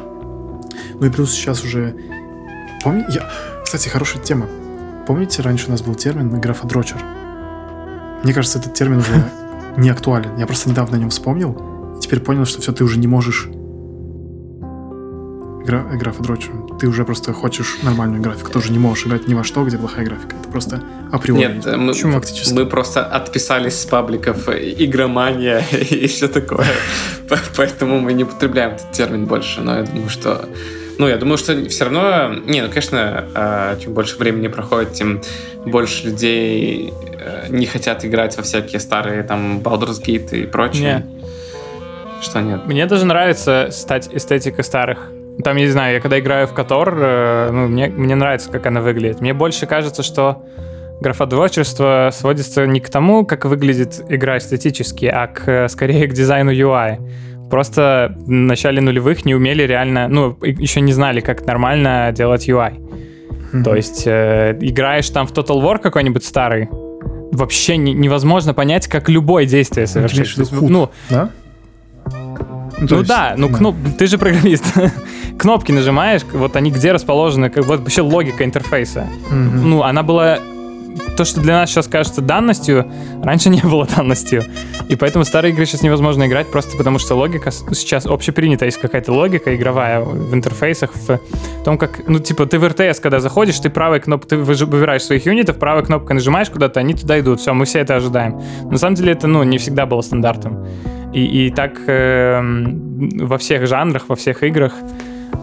[0.95, 1.95] Ну и плюс сейчас уже...
[2.83, 3.05] Помни...
[3.11, 3.31] Я...
[3.63, 4.47] Кстати, хорошая тема.
[5.07, 6.99] Помните, раньше у нас был термин графодрочер?
[8.25, 9.25] Мне кажется, этот термин уже
[9.77, 10.37] не актуален.
[10.37, 13.49] Я просто недавно о нем вспомнил, и теперь понял, что все, ты уже не можешь
[15.65, 16.53] Гра графодрочер.
[16.79, 18.53] Ты уже просто хочешь нормальную графику.
[18.53, 20.37] Ты уже не можешь играть ни во что, где плохая графика.
[20.41, 21.41] Это просто априори.
[21.41, 22.13] Нет, мы, Почему?
[22.13, 22.55] Фактически.
[22.55, 25.59] мы просто отписались с пабликов игромания
[25.91, 26.67] и все такое.
[27.29, 29.61] По- Поэтому мы не употребляем этот термин больше.
[29.61, 30.49] Но я думаю, что...
[30.99, 32.35] Ну, я думаю, что все равно...
[32.47, 35.21] Не, ну, конечно, а, чем больше времени проходит, тем
[35.65, 41.07] больше людей э, не хотят играть во всякие старые там Baldur's Gate и прочее.
[42.23, 42.67] Что нет?
[42.67, 45.11] Мне даже нравится стать эстетика старых.
[45.45, 48.67] Там, я не знаю, я когда играю в Котор, э, ну, мне, мне нравится, как
[48.67, 49.21] она выглядит.
[49.21, 50.45] Мне больше кажется, что
[51.01, 56.53] графодрочерство сводится не к тому, как выглядит игра эстетически, а к, э, скорее к дизайну
[56.53, 56.99] UI.
[57.51, 62.73] Просто в начале нулевых не умели реально, ну, еще не знали, как нормально делать UI.
[63.53, 63.65] Мгм.
[63.65, 66.69] То есть э, играешь там в Total War какой-нибудь старый,
[67.33, 70.51] вообще не- невозможно понять, как любое действие Ты совершить.
[70.51, 71.31] хук, ну, Да?
[72.11, 73.75] то ну есть, да, ну кноп...
[73.99, 74.67] ты же программист.
[75.39, 79.07] Кнопки нажимаешь, вот они где расположены, как вот вообще логика интерфейса.
[79.31, 79.71] Мгм.
[79.71, 80.39] Ну, она была
[81.17, 82.91] то, что для нас сейчас кажется данностью,
[83.23, 84.45] раньше не было данностью.
[84.89, 88.65] И поэтому старые игры сейчас невозможно играть просто потому, что логика сейчас общепринята.
[88.65, 91.21] Есть какая-то логика игровая в интерфейсах, в
[91.65, 95.27] том, как, ну, типа, ты в РТС, когда заходишь, ты правой кнопкой, ты выбираешь своих
[95.27, 97.41] юнитов, правой кнопкой нажимаешь куда-то, они туда идут.
[97.41, 98.41] Все, мы все это ожидаем.
[98.71, 100.67] На самом деле это, ну, не всегда было стандартом.
[101.13, 104.73] И, и так эм, во всех жанрах, во всех играх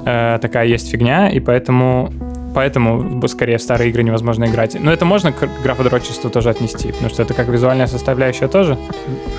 [0.06, 2.12] э, такая есть фигня, и поэтому
[2.54, 4.78] поэтому скорее в старые игры невозможно играть.
[4.80, 8.78] Но это можно к графодрочеству тоже отнести, потому что это как визуальная составляющая тоже.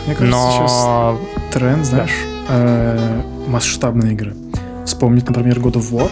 [0.07, 2.15] Мне кажется, Но сейчас тренд, знаешь,
[2.51, 4.35] э, масштабные игры.
[4.85, 6.11] Вспомнить, например, God of War.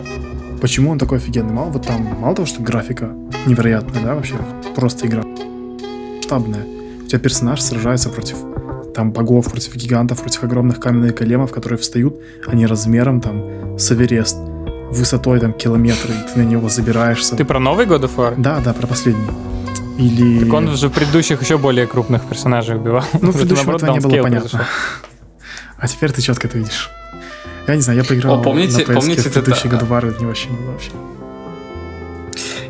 [0.63, 1.53] Почему он такой офигенный?
[1.53, 3.11] Мало вот там, мало того, что графика
[3.45, 4.37] невероятная, да, вообще,
[4.75, 5.23] просто игра
[6.35, 6.65] масштабная.
[7.05, 8.37] У тебя персонаж сражается против
[8.95, 12.15] там богов, против гигантов, против огромных каменных големов, которые встают,
[12.47, 14.37] они размером там с Эверест,
[14.91, 17.37] высотой там километры, и ты на него забираешься.
[17.37, 18.35] ты про новый God of War?
[18.37, 19.27] Да, да, про последний.
[19.99, 20.45] Или...
[20.45, 23.05] Так он же в предыдущих еще более крупных персонажей убивал.
[23.21, 24.49] Ну, в предыдущем наоборот, этого не было понятно.
[24.51, 24.61] произошел.
[25.79, 26.91] А теперь ты четко это видишь.
[27.67, 29.89] Я не знаю, я поиграл О, помните- на PS помните в предыдущий это- God of
[29.89, 30.91] War, это не вообще не было вообще.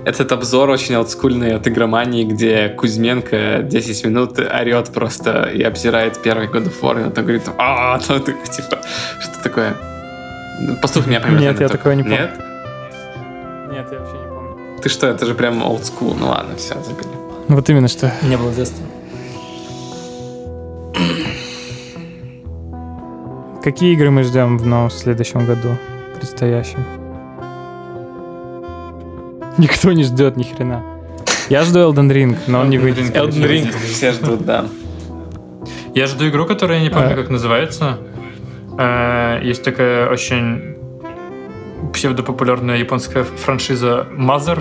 [0.04, 6.46] Этот обзор очень олдскульный от игромании, где Кузьменко 10 минут орет просто и обзирает первый
[6.46, 8.80] God of War, и он там говорит, а, то ты, типа,
[9.18, 9.74] что такое?
[10.60, 11.40] Ну, Послушай меня поймет.
[11.40, 12.18] Нет, я такого не помню.
[12.18, 12.30] Нет?
[13.72, 14.80] Нет, я вообще не помню.
[14.82, 16.14] Ты что, это же прям олдскул.
[16.14, 17.08] Ну ладно, все, забили.
[17.48, 18.12] Вот именно что.
[18.22, 18.84] Не было детства.
[23.62, 25.78] Какие игры мы ждем в новом следующем году,
[26.16, 27.03] предстоящем?
[29.58, 30.82] Никто не ждет ни хрена.
[31.50, 33.14] Я жду Elden Ring, но он не выйдет.
[33.14, 34.64] Elden Ring все ждут, да.
[35.94, 37.14] Я жду игру, которая я не помню, А.
[37.14, 37.98] как называется.
[38.78, 40.74] Э, Есть такая очень
[41.92, 44.60] псевдопопулярная японская франшиза Mother.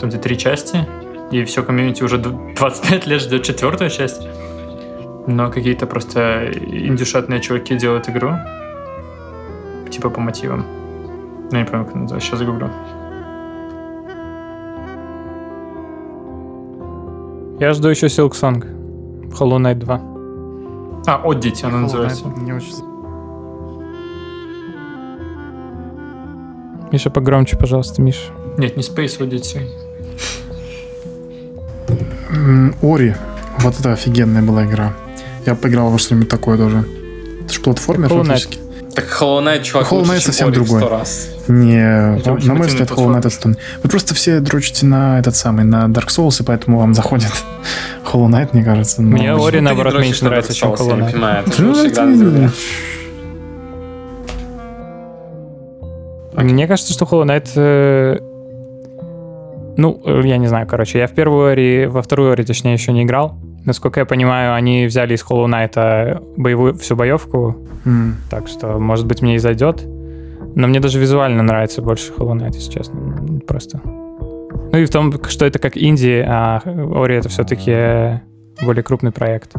[0.00, 0.86] Там где три части.
[1.30, 4.22] И все комьюнити уже д- 25 лет ждет четвертую часть.
[5.26, 8.32] Но какие-то просто индюшатные чуваки делают игру.
[9.90, 10.66] Типа по мотивам.
[11.50, 12.28] Ну, я не помню, как называется.
[12.28, 12.70] Сейчас загуглю.
[17.62, 18.64] Я жду еще Silk Song.
[19.38, 20.00] Hollow Knight 2.
[21.06, 22.24] А, Оддити она называется.
[22.38, 22.74] Не очень...
[26.90, 28.32] Миша, погромче, пожалуйста, Миша.
[28.58, 29.60] Нет, не Space Oddity.
[32.82, 33.14] Ори.
[33.60, 34.92] Вот это офигенная была игра.
[35.46, 36.84] Я поиграл во что-нибудь такое тоже.
[37.44, 38.26] Это же платформер Hollow Knight.
[38.26, 38.58] фактически.
[38.92, 40.84] Так Hollow Knight, чувак, Hollow Knight совсем другой.
[40.88, 41.30] раз.
[41.48, 43.14] Не, Это на мой взгляд, Hollow.
[43.16, 43.58] Knight отстойный.
[43.82, 47.30] Вы просто все дрочите на этот самый, на Dark Souls, и поэтому вам заходит
[48.12, 49.02] Hollow Knight, мне кажется.
[49.02, 50.70] но- Мне Ори, наоборот, меньше на нравится, чем?
[50.70, 51.12] Hollow Я не Knight.
[51.12, 52.50] понимаю, это же Ну, это.
[56.44, 57.50] Мне кажется, что Hollow Knight...
[57.56, 58.18] э,
[59.76, 60.98] Ну, э, я не знаю, короче.
[60.98, 63.36] Я в первую Ори, во вторую Ори, точнее, еще не играл.
[63.64, 67.56] Насколько я понимаю, они взяли из Hollow Knight боевую, всю боевку,
[68.30, 69.82] так что, может быть, мне и зайдет.
[70.54, 73.40] Но мне даже визуально нравится больше Hollow Knight, если честно.
[73.46, 73.80] Просто.
[73.84, 76.60] Ну и в том, что это как инди, а
[76.94, 78.20] Ори это все-таки
[78.64, 79.52] более крупный проект.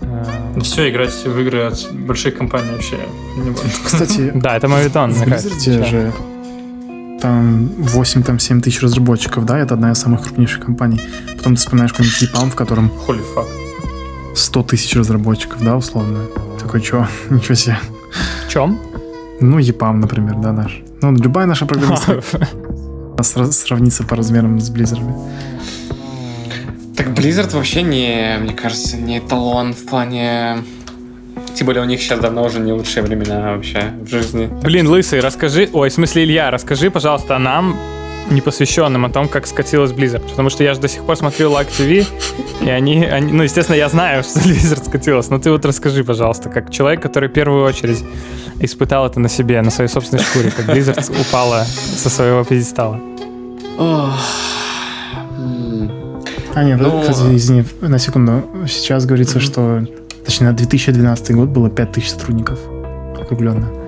[0.00, 2.96] Э, Все, играть в игры от больших компаний вообще
[3.36, 3.62] не буду.
[3.84, 5.12] Кстати, Да, это мовитон.
[5.12, 5.86] в мне кажется, Blizzard сейчас.
[5.88, 6.12] же
[7.20, 11.00] там 8-7 тысяч разработчиков, да, это одна из самых крупнейших компаний.
[11.36, 13.46] Потом ты вспоминаешь какой-нибудь EPAM, в котором Holy fuck.
[14.34, 16.20] 100 тысяч разработчиков, да, условно.
[16.58, 17.76] Такой, чё, ничего себе.
[18.46, 18.78] В чем?
[19.40, 20.82] Ну, EPAM, например, да, наш.
[21.02, 22.12] Ну, любая наша программистка
[23.18, 25.02] сра- сравнится по размерам с Blizzard.
[26.96, 30.58] Так Blizzard вообще не, мне кажется, не эталон в плане...
[31.54, 34.48] Тем более у них сейчас давно уже не лучшие времена вообще в жизни.
[34.62, 35.68] Блин, Лысый, расскажи...
[35.72, 37.76] Ой, в смысле, Илья, расскажи, пожалуйста, нам,
[38.30, 40.28] непосвященным, о том, как скатилась Blizzard.
[40.28, 42.06] Потому что я же до сих пор смотрю Lag TV,
[42.64, 43.32] и они, они...
[43.32, 47.28] Ну, естественно, я знаю, что Blizzard скатилась, но ты вот расскажи, пожалуйста, как человек, который
[47.28, 48.04] в первую очередь
[48.60, 53.00] испытал это на себе, на своей собственной шкуре, как Blizzard упала со своего пьедестала.
[56.54, 58.42] А, нет, Ну, кстати, извини, на секунду.
[58.66, 59.86] Сейчас говорится, что...
[60.24, 62.58] Точнее, на 2012 год было 5000 сотрудников.
[63.18, 63.79] Округленно.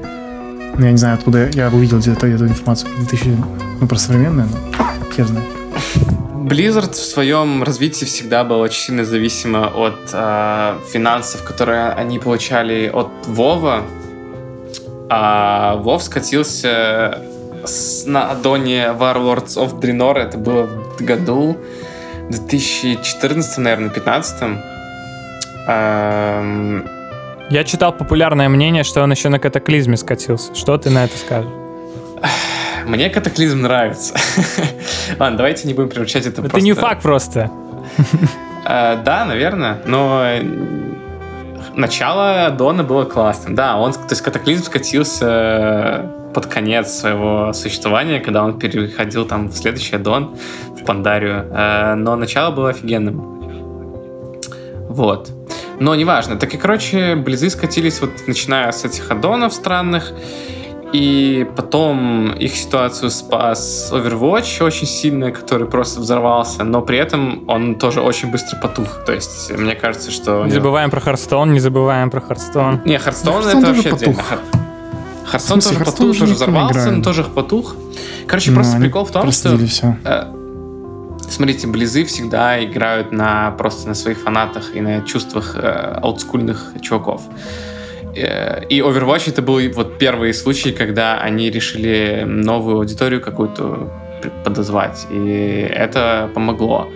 [0.78, 2.90] Ну, я не знаю, откуда я увидел где-то эту информацию.
[2.96, 3.36] 2000,
[3.80, 5.46] ну, про современное, но хер знает.
[6.44, 12.88] Blizzard в своем развитии всегда был очень сильно зависимо от э, финансов, которые они получали
[12.92, 13.82] от Вова.
[15.08, 17.18] А Вов скатился
[17.64, 20.18] с- на аддоне Warlords of Draenor.
[20.18, 20.66] Это было
[20.98, 21.56] в году
[22.30, 24.58] 2014, наверное, 2015.
[25.68, 26.84] Эм,
[27.50, 30.54] Я читал популярное мнение, что он еще на катаклизме скатился.
[30.54, 31.50] Что ты на это скажешь?
[32.86, 34.14] мне катаклизм нравится.
[35.18, 36.60] Ладно, давайте не будем превращать это Это просто...
[36.60, 37.50] не факт просто.
[38.64, 40.42] Э, да, наверное, но э,
[41.74, 43.56] начало Дона было классным.
[43.56, 49.54] Да, он, то есть катаклизм скатился под конец своего существования, когда он переходил там в
[49.54, 50.36] следующий Дон,
[50.80, 51.46] в Пандарию.
[51.50, 53.32] Э, но начало было офигенным.
[54.88, 55.30] Вот.
[55.82, 56.36] Но неважно.
[56.36, 60.12] Так и, короче, Близы скатились вот начиная с этих аддонов странных.
[60.92, 67.76] И потом их ситуацию спас Overwatch очень сильно, который просто взорвался, но при этом он
[67.76, 69.04] тоже очень быстро потух.
[69.06, 70.40] То есть, мне кажется, что...
[70.44, 72.82] Не него- забываем про Hearthstone, не забываем про Харстон.
[72.84, 74.02] Не, Hearthstone это вообще потух.
[74.02, 74.22] отдельно.
[74.22, 74.38] Hear-
[75.24, 77.74] Hearthstone тоже потух, тоже взорвался, но тоже потух.
[78.26, 79.56] Короче, Ну, просто прикол в том, что...
[79.66, 79.96] всё.
[80.04, 80.24] Э,
[81.32, 87.22] Смотрите, Близы всегда играют на просто на своих фанатах и на чувствах э, олдскульных чуваков.
[88.14, 93.90] Э, И Overwatch это был вот первый случай, когда они решили новую аудиторию какую-то
[94.44, 95.06] подозвать.
[95.10, 96.88] И это помогло.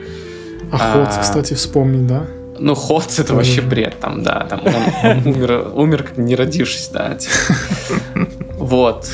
[0.71, 1.21] А Ходс, А.
[1.23, 2.27] кстати, вспомнить, да?
[2.59, 3.35] Ну, Ходс это Тоже.
[3.37, 7.15] вообще бред, там, да, там он, он умер, умер как не родившись, да.
[7.15, 7.35] типа.
[8.59, 9.07] Вот.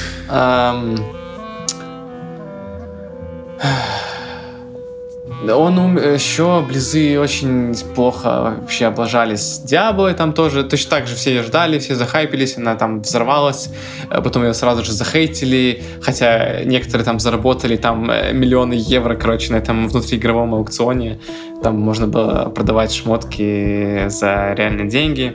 [5.51, 11.17] Он умер, еще Близы очень плохо вообще облажались с Диаблой, там тоже точно так же
[11.17, 13.71] все ее ждали, все захайпились, она там взорвалась,
[14.09, 19.53] а потом ее сразу же захейтили, хотя некоторые там заработали там э, миллионы евро, короче,
[19.53, 21.19] на этом внутриигровом аукционе,
[21.63, 25.35] там можно было продавать шмотки за реальные деньги.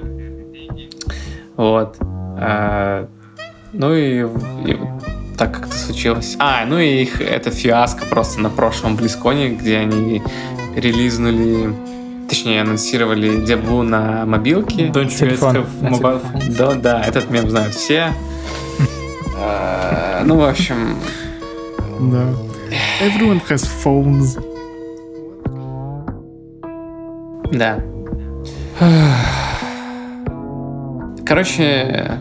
[1.57, 1.97] Вот.
[1.99, 3.07] А,
[3.73, 4.25] ну и,
[4.65, 4.77] и
[5.37, 6.35] так как-то случилось.
[6.39, 10.23] А, ну и их это фиаско просто на прошлом Близконе, где они
[10.75, 11.73] релизнули,
[12.27, 14.87] точнее анонсировали дебу на мобилке.
[14.87, 15.57] Don't Телефон.
[15.57, 16.55] phones?
[16.57, 18.13] Да, да, этот мем знают все.
[19.35, 20.95] А, Ну, в общем,
[21.99, 22.25] Да.
[23.01, 24.37] Everyone has phones.
[27.51, 27.79] Да.
[31.25, 32.19] Короче,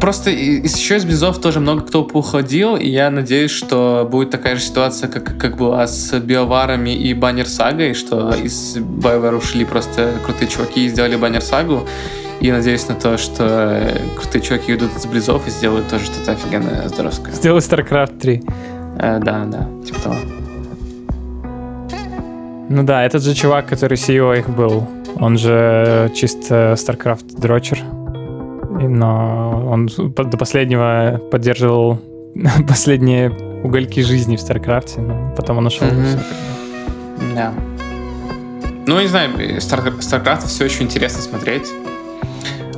[0.00, 4.56] просто из- еще из Близов тоже много кто поуходил, и я надеюсь, что будет такая
[4.56, 10.12] же ситуация, как, как была с Биоварами и Баннер Сагой, что из BioWare ушли просто
[10.24, 11.86] крутые чуваки и сделали Баннер Сагу.
[12.40, 13.82] И надеюсь на то, что
[14.18, 17.34] крутые чуваки уйдут из Близов и сделают тоже что-то офигенное здоровское.
[17.34, 18.42] Сделай StarCraft 3.
[18.98, 20.16] Э, да, да, типа того.
[22.70, 24.86] Ну да, этот же чувак, который CEO их был,
[25.18, 27.80] он же чисто StarCraft дрочер.
[28.80, 31.98] Но он до последнего поддерживал
[32.68, 33.30] последние
[33.62, 35.86] угольки жизни в StarCraft, но потом он ушел.
[35.88, 36.18] всё.
[37.34, 37.52] Да.
[38.86, 41.70] Ну, не знаю, Star- StarCraft все очень интересно смотреть.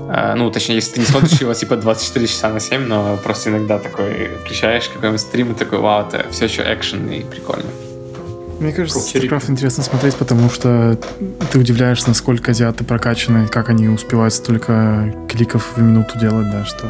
[0.09, 3.51] А, Ну, точнее, если ты не смотришь его типа 24 часа на 7, но просто
[3.51, 7.71] иногда такой включаешь какой-нибудь стрим и такой, вау, это все еще экшен и прикольно.
[8.63, 9.27] Мне кажется, Круто.
[9.37, 10.99] StarCraft интересно смотреть, потому что
[11.51, 16.87] ты удивляешься, насколько азиаты прокачаны, как они успевают столько кликов в минуту делать, да, что...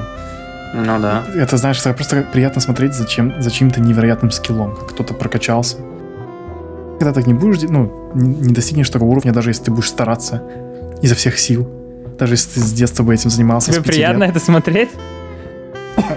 [0.75, 1.25] Ну да.
[1.35, 5.77] Это, знаешь, это просто приятно смотреть за, чем, за чьим-то невероятным скиллом, как кто-то прокачался.
[6.99, 9.89] Когда так не будешь, де- ну, не, не достигнешь такого уровня, даже если ты будешь
[9.89, 10.43] стараться
[11.03, 11.69] изо всех сил.
[12.19, 13.73] Даже если ты с детства бы этим занимался.
[13.73, 14.37] Тебе приятно лет.
[14.37, 14.91] это смотреть?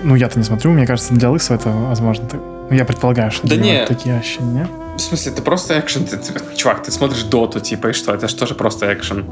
[0.03, 2.26] Ну, я-то не смотрю, мне кажется, для лысого это возможно.
[2.28, 3.86] так- Ну, я предполагаю, что Да не.
[3.86, 4.68] такие ощущения.
[4.96, 6.06] В смысле, это просто экшен.
[6.06, 8.14] Ты- ты- чувак, ты смотришь доту, типа, и что?
[8.14, 9.26] Это же тоже просто экшен.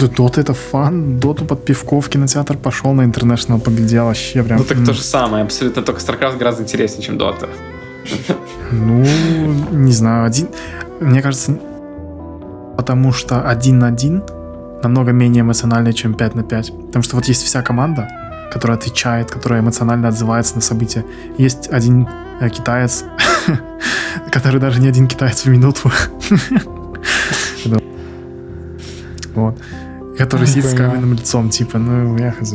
[0.00, 1.18] Да, Дота это фан.
[1.20, 4.58] Доту под пивко в кинотеатр пошел на International, поглядел вообще прям.
[4.58, 7.48] Ну так м, то же самое, абсолютно, только StarCraft гораздо интереснее, чем дота.
[8.72, 9.04] Ну,
[9.72, 10.48] не знаю, один...
[11.00, 11.52] Мне кажется,
[12.76, 14.22] потому что один на один
[14.82, 16.72] намного менее эмоциональный, чем 5 на 5.
[16.86, 18.08] Потому что вот есть вся команда,
[18.52, 21.04] которая отвечает, которая эмоционально отзывается на события.
[21.38, 22.08] Есть один
[22.40, 23.04] э, китаец,
[24.30, 25.90] который даже не один китаец в минуту.
[29.34, 29.54] Вот.
[30.18, 32.54] Который сидит с каменным лицом, типа, ну, я хз.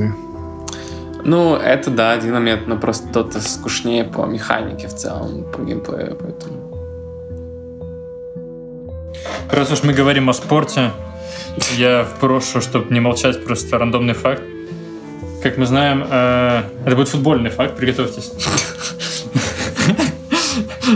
[1.24, 6.16] Ну, это да, один момент, но просто дота скучнее по механике в целом, по геймплею,
[6.20, 6.66] поэтому...
[9.52, 10.92] Раз уж мы говорим о спорте,
[11.78, 14.44] я впрошу, чтобы не молчать, просто рандомный факт.
[15.42, 18.32] Как мы знаем, э, это будет футбольный факт, приготовьтесь.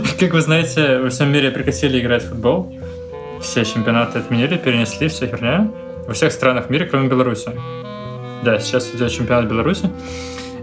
[0.19, 2.73] Как вы знаете, во всем мире прекратили играть в футбол.
[3.41, 5.71] Все чемпионаты отменили, перенесли, вся херня.
[6.07, 7.51] Во всех странах мира, кроме Беларуси.
[8.43, 9.89] Да, сейчас идет чемпионат Беларуси.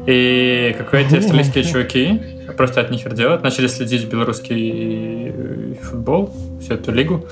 [0.07, 2.21] И какие-то австралийские чуваки,
[2.57, 7.27] просто от них делают, начали следить белорусский э, футбол, всю эту лигу.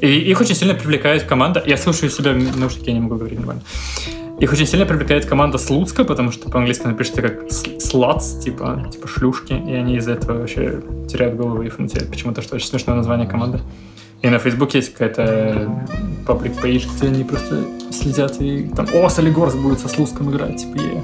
[0.00, 1.62] И их очень сильно привлекает команда.
[1.64, 3.62] Я слушаю себя в наушнике, я не могу говорить нормально.
[4.38, 9.54] Их очень сильно привлекает команда Слуцка, потому что по-английски напишется как слац, типа, типа шлюшки,
[9.54, 12.10] и они из-за этого вообще теряют голову и фунтеют.
[12.10, 13.60] Почему-то что очень смешное название команды.
[14.20, 15.70] И на Фейсбуке есть какая-то
[16.26, 20.82] паблик пейдж, где они просто следят и там, о, Солигорс будет со Слуцком играть, типа,
[20.82, 21.02] е.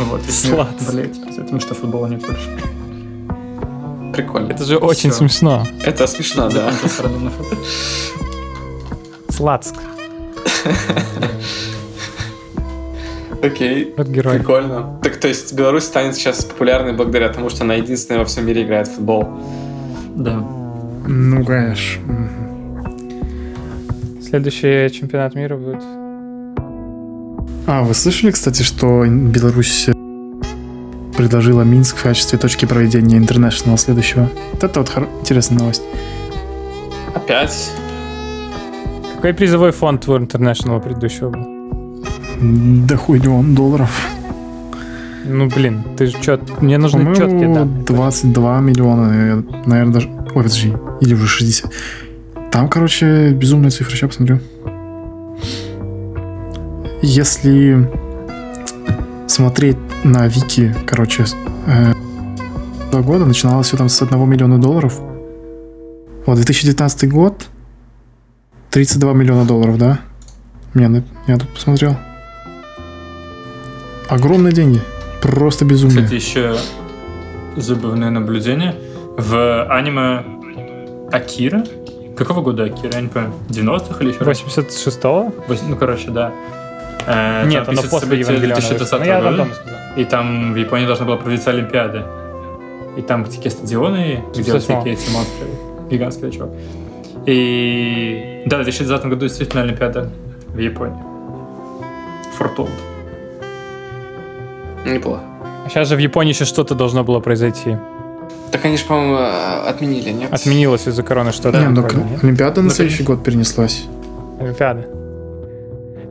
[0.00, 0.86] Вот, Слац.
[0.86, 2.50] болеет, потому что футбола нет больше.
[4.12, 4.52] Прикольно.
[4.52, 5.20] Это же очень Всё.
[5.20, 5.66] смешно.
[5.82, 6.70] Это смешно, да.
[6.70, 7.02] Закончился
[13.42, 13.94] Окей.
[13.96, 14.38] Вот герой.
[14.38, 14.98] Прикольно.
[15.02, 18.62] Так, то есть Беларусь станет сейчас популярной благодаря тому, что она единственная во всем мире
[18.62, 19.28] играет в футбол.
[20.16, 20.36] Да.
[21.06, 22.02] Ну, конечно.
[24.22, 25.82] Следующий чемпионат мира будет.
[27.66, 29.88] А, вы слышали, кстати, что Беларусь
[31.16, 34.28] предложила Минск в качестве точки проведения интернешнл следующего?
[34.52, 35.82] Вот это вот хор- интересная новость.
[37.14, 37.70] Опять?
[39.16, 41.53] Какой призовой фонд у International предыдущего был?
[42.40, 43.90] Миллион долларов.
[45.26, 46.60] Ну, блин, ты же чет...
[46.60, 47.84] Мне нужны По-моему, четкие данные.
[47.84, 50.08] 22 миллиона, наверное, даже...
[50.08, 51.70] Ой, подожди, или уже 60.
[52.50, 54.40] Там, короче, безумная цифра, сейчас посмотрю.
[57.02, 57.90] Если
[59.26, 61.24] смотреть на Вики, короче,
[61.66, 61.92] э,
[62.90, 65.00] два года, начиналось все там с 1 миллиона долларов.
[66.26, 67.46] Вот, 2019 год,
[68.70, 70.00] 32 миллиона долларов, да?
[70.74, 71.96] На- я тут посмотрел.
[74.14, 74.80] Огромные деньги.
[75.20, 76.04] Просто безумные.
[76.04, 76.54] Кстати, еще
[77.56, 78.76] забавное наблюдение.
[79.16, 80.22] В аниме
[81.10, 81.64] Акира.
[82.16, 82.92] Какого года Акира?
[82.94, 83.32] Я не помню.
[83.48, 84.44] 90-х или еще раньше?
[84.46, 85.32] 86-го?
[85.48, 86.32] Вось- Ну, короче, да.
[87.06, 88.98] Э, Нет, там оно после Евангелиона 2020 вышло.
[88.98, 89.54] Ну, я года.
[89.54, 89.78] сказал.
[89.96, 92.06] И там в Японии должна была проводиться Олимпиада.
[92.96, 94.62] И там такие стадионы, где вот 78.
[94.62, 95.46] всякие эти монстры.
[95.90, 96.50] Гигантские чувак.
[97.26, 100.08] И да, в 2020 году действительно Олимпиада
[100.54, 101.02] в Японии.
[102.38, 102.70] Foretold.
[104.84, 105.20] Неплохо.
[105.64, 107.76] А сейчас же в Японии еще что-то должно было произойти.
[108.50, 110.32] Так они же, по-моему, э, отменили, нет?
[110.32, 111.58] Отменилось из-за короны что-то.
[111.58, 112.24] Не, ну, такое, так нет?
[112.24, 113.84] Олимпиада на Ну, следующий год перенеслась.
[114.38, 114.86] Олимпиада.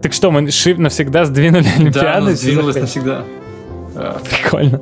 [0.01, 2.25] Так что, мы шип навсегда сдвинули Да, Олимпиаду?
[2.31, 3.23] за сдвинулась навсегда.
[3.95, 4.81] А, Прикольно.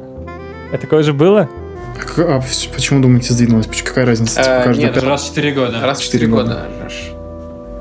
[0.74, 1.50] А такое же было?
[2.18, 2.42] А, а
[2.74, 3.68] почему думаете сдвинулась?
[3.68, 4.39] Поч- Какая разница?
[4.39, 5.82] Э, Типа, каждые нет, пять- Раз в 4 года.
[5.84, 6.44] Раз в 4 Четыре года.
[6.50, 6.92] года.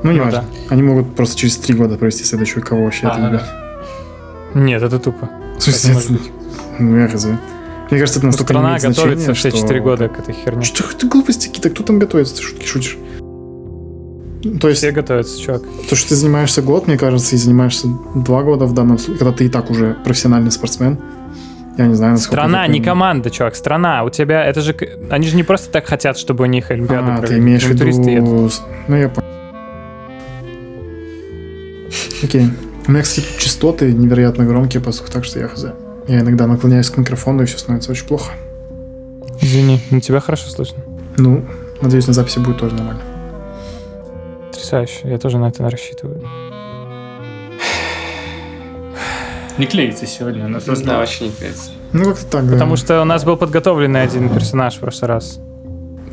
[0.03, 0.45] Ну, не Ну важно.
[0.69, 2.63] Они могут просто через три года провести следующую.
[2.63, 3.43] Кого вообще А, это ну любят?
[4.53, 5.29] Нет, это тупо.
[5.67, 6.19] Это-
[6.79, 7.25] Ну, я хз.
[7.25, 10.63] Мне кажется, это настолько страна имеет готовится все что- 4 года к этой херне.
[10.63, 11.69] Что ты глупости какие-то?
[11.69, 12.35] Кто там готовится?
[12.37, 12.97] Ты шутки шутишь?
[14.59, 15.61] То есть, Все готовятся, чувак.
[15.89, 19.33] то, что ты занимаешься год, мне кажется, и занимаешься два года в данном случае, когда
[19.33, 20.97] ты и так уже профессиональный спортсмен,
[21.77, 22.41] я не знаю, насколько...
[22.41, 24.03] Страна, это не команда, чувак, страна.
[24.03, 24.75] У тебя, это же,
[25.11, 27.39] они же не просто так хотят, чтобы у них Олимпиаду А, ты провели.
[27.39, 28.49] имеешь в виду...
[28.87, 29.27] Ну, я понял.
[32.23, 32.47] Окей.
[32.87, 35.65] У меня, кстати, частоты невероятно громкие, послух, так что я хз.
[36.07, 38.31] Я иногда наклоняюсь к микрофону, и все становится очень плохо.
[39.39, 40.83] Извини, но тебя хорошо слышно.
[41.17, 41.45] Ну,
[41.81, 43.01] надеюсь, на записи будет тоже нормально.
[44.47, 45.09] Потрясающе.
[45.09, 46.27] Я тоже на это рассчитываю.
[49.57, 51.71] Не клеится сегодня у нас Да, вообще не клеится.
[51.93, 52.53] Ну, как-то так, да.
[52.53, 55.39] Потому что у нас был подготовленный один персонаж в прошлый раз.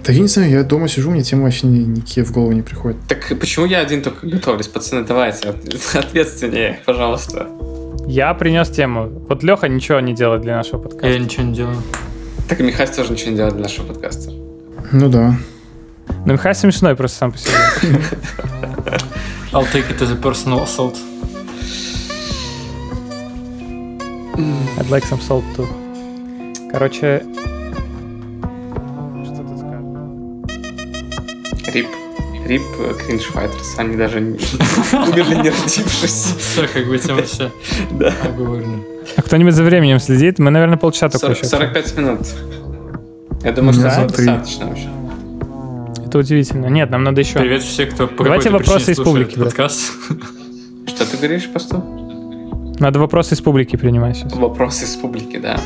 [0.04, 2.62] Да я не знаю, я дома сижу, мне темы вообще ни- никакие в голову не
[2.62, 2.96] приходят.
[3.08, 4.66] Так почему я один только готовлюсь?
[4.68, 7.46] Пацаны, давайте, от- ответственнее, пожалуйста.
[8.06, 9.08] Я принес тему.
[9.28, 11.08] Вот Леха ничего не делает для нашего подкаста.
[11.08, 11.76] Я ничего не делаю.
[12.48, 14.30] Так и Михась тоже ничего не делает для нашего подкаста.
[14.92, 15.34] Ну да.
[16.24, 17.52] Ну, Михай смешной просто сам по себе.
[19.52, 20.96] I'll take it as a personal assault.
[24.78, 25.66] I'd like some salt too.
[26.72, 27.22] Короче...
[32.48, 32.62] Рип
[33.06, 33.74] Кринж Файтерс.
[33.78, 34.38] Они даже не
[34.92, 36.34] умерли не родившись.
[36.38, 37.50] Все, как бы тема вся
[37.90, 38.12] Да.
[38.24, 38.78] оговорена.
[39.16, 40.38] А кто-нибудь за временем следит?
[40.38, 41.84] Мы, наверное, полчаса только 40 еще.
[41.84, 42.20] 45 минут.
[43.44, 44.88] Я думаю, что этого достаточно вообще.
[46.06, 46.66] Это удивительно.
[46.66, 47.38] Нет, нам надо еще.
[47.38, 49.92] Привет все, кто по Давайте вопросы из публики, подкаст.
[50.86, 51.82] Что ты говоришь, посту?
[52.78, 54.32] Надо вопросы из публики принимать сейчас.
[54.34, 55.60] Вопросы из публики, да.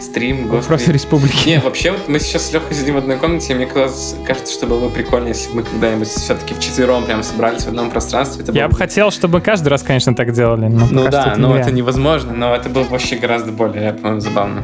[0.00, 0.94] Стрим, Вопросы гострим.
[0.94, 1.48] республики.
[1.48, 4.52] Не, вообще, вот мы сейчас с Лехой сидим в одной комнате, и мне казалось- кажется,
[4.54, 8.42] что было бы прикольно, если бы мы когда-нибудь все-таки вчетвером прям собрались в одном пространстве.
[8.44, 10.68] Это Я бы хотел, чтобы каждый раз, конечно, так делали.
[10.68, 14.20] Но Ну да, что но это невозможно, но это было бы вообще гораздо более, по-моему,
[14.20, 14.62] забавно.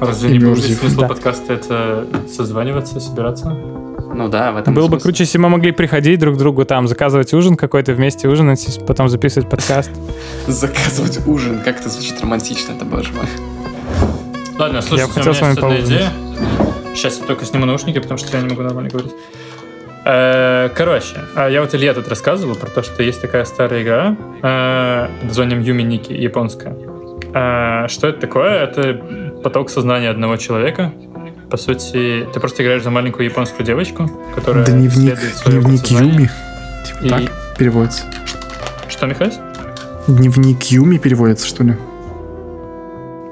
[0.00, 1.08] Разве не весь смысл Да.
[1.08, 3.48] подкаста это созваниваться, собираться?
[3.50, 5.02] Ну да, в этом Было бы смысл.
[5.04, 9.08] круче, если мы могли приходить друг к другу там, заказывать ужин какой-то, вместе ужинать, потом
[9.08, 9.90] записывать подкаст.
[10.46, 13.26] Заказывать ужин, как это звучит романтично, это боже мой.
[14.58, 15.86] Ладно, слушайте, хотел у с меня есть одна поужинать.
[15.88, 16.94] идея.
[16.94, 19.12] Сейчас я только сниму наушники, потому что я не могу нормально говорить.
[20.04, 24.16] Э, Короче, а я вот Илья тут рассказывал про то, что есть такая старая игра
[24.42, 26.74] э, под названием Юми Ники, японская.
[27.34, 28.64] Э, Что это такое?
[28.64, 29.00] Это
[29.44, 30.92] поток сознания одного человека.
[31.50, 35.90] По сути, ты просто играешь за маленькую японскую девочку, которая Дневник, следует своему дневник.
[35.90, 36.30] Юми.
[36.86, 38.02] Типа И- так переводится.
[38.88, 39.38] Что, Михась?
[40.06, 41.74] Дневник Юми переводится, что ли?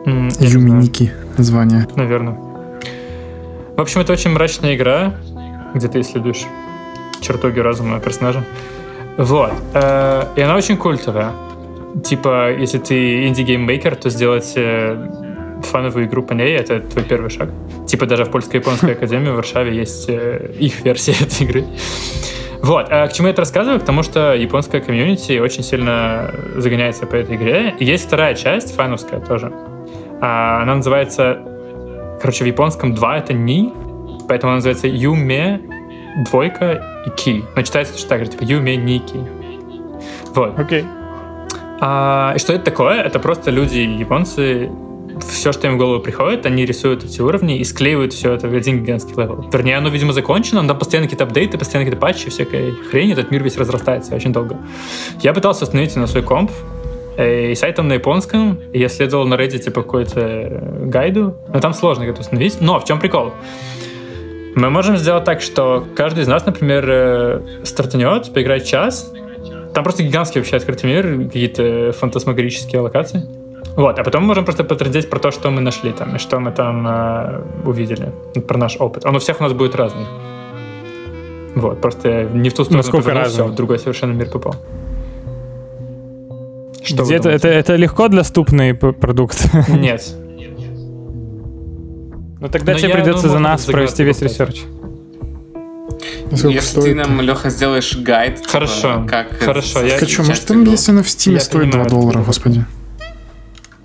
[0.07, 0.83] М, я не Юми знаю.
[0.83, 1.87] Ники название.
[1.97, 2.35] Наверное.
[3.77, 5.15] В общем, это очень мрачная игра,
[5.75, 6.45] где ты исследуешь
[7.21, 8.43] чертоги разума персонажа.
[9.19, 9.53] Вот.
[9.75, 11.33] Э, И она очень культовая.
[12.05, 14.97] типа, если ты indie game maker, то сделать э,
[15.63, 17.49] фановую игру по ней— это твой первый шаг.
[17.87, 21.65] Типа даже в Польско-Японской академии в Варшаве есть э, их версия этой игры.
[22.63, 23.81] Вот, а к чему я это рассказываю?
[23.81, 27.75] Потому что японская комьюнити очень сильно загоняется по этой игре.
[27.81, 29.53] Есть вторая часть, фановская тоже.
[30.21, 31.43] А, она называется...
[32.21, 33.73] Короче, в японском 2— это ни,
[34.27, 35.61] поэтому она называется Юме,
[36.25, 37.45] двойка и ки.
[37.55, 39.21] Но читается точно так же, типа Юме Ники.
[40.35, 40.59] Вот.
[40.59, 40.85] Окей.
[41.81, 43.03] А, и что это такое?
[43.03, 44.71] Это просто люди, японцы,
[45.21, 48.55] все, что им в голову приходит, они рисуют эти уровни и склеивают все это в
[48.55, 49.49] один гигантский level.
[49.53, 53.31] Вернее, оно, видимо, закончено, но там постоянно какие-то апдейты, постоянно какие-то патчи, всякая хрень, этот
[53.31, 54.59] мир весь разрастается очень долго.
[55.21, 56.51] Я пытался установить на свой комп,
[57.17, 61.73] э, и сайт там на японском, я следовал на Reddit по какой-то гайду, но там
[61.75, 62.61] сложно это установить.
[62.61, 63.33] Но в чем прикол?
[64.55, 69.13] Мы можем сделать так, что каждый из нас, например, э, стартанет, поиграет час,
[69.75, 73.25] там просто гигантский вообще открытый мир, какие-то фантасмагорические локации.
[73.77, 76.41] Вот, а потом мы можем просто потрындеть про то, что мы нашли там, и что
[76.41, 78.11] мы там э, увидели,
[78.49, 79.05] про наш опыт.
[79.05, 80.07] Он у всех у нас будет разный.
[81.55, 83.45] Вот, просто не в ту сторону Насколько повернул, разный?
[83.45, 84.57] всё, в другой совершенно мир попал.
[86.87, 89.49] Что Где-то это, это легко доступный продукт.
[89.69, 90.03] Нет.
[92.39, 94.61] Ну тогда Но тебе я, придется ну, за нас провести весь ресерч.
[96.31, 96.85] Насколько Если стоит?
[96.85, 101.03] ты нам, Леха, сделаешь гайд, типа, Хорошо, как хорошо, я- что, может, там, если она
[101.03, 102.65] в Steam стоит 2 понимаю, доллара, господи.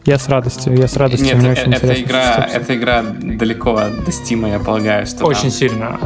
[0.04, 2.04] Я с радостью, я с радостью, Нет, мне э- очень эта интересно.
[2.04, 6.00] игра, эта игра далеко до Стима, я полагаю, что Очень там- сильно.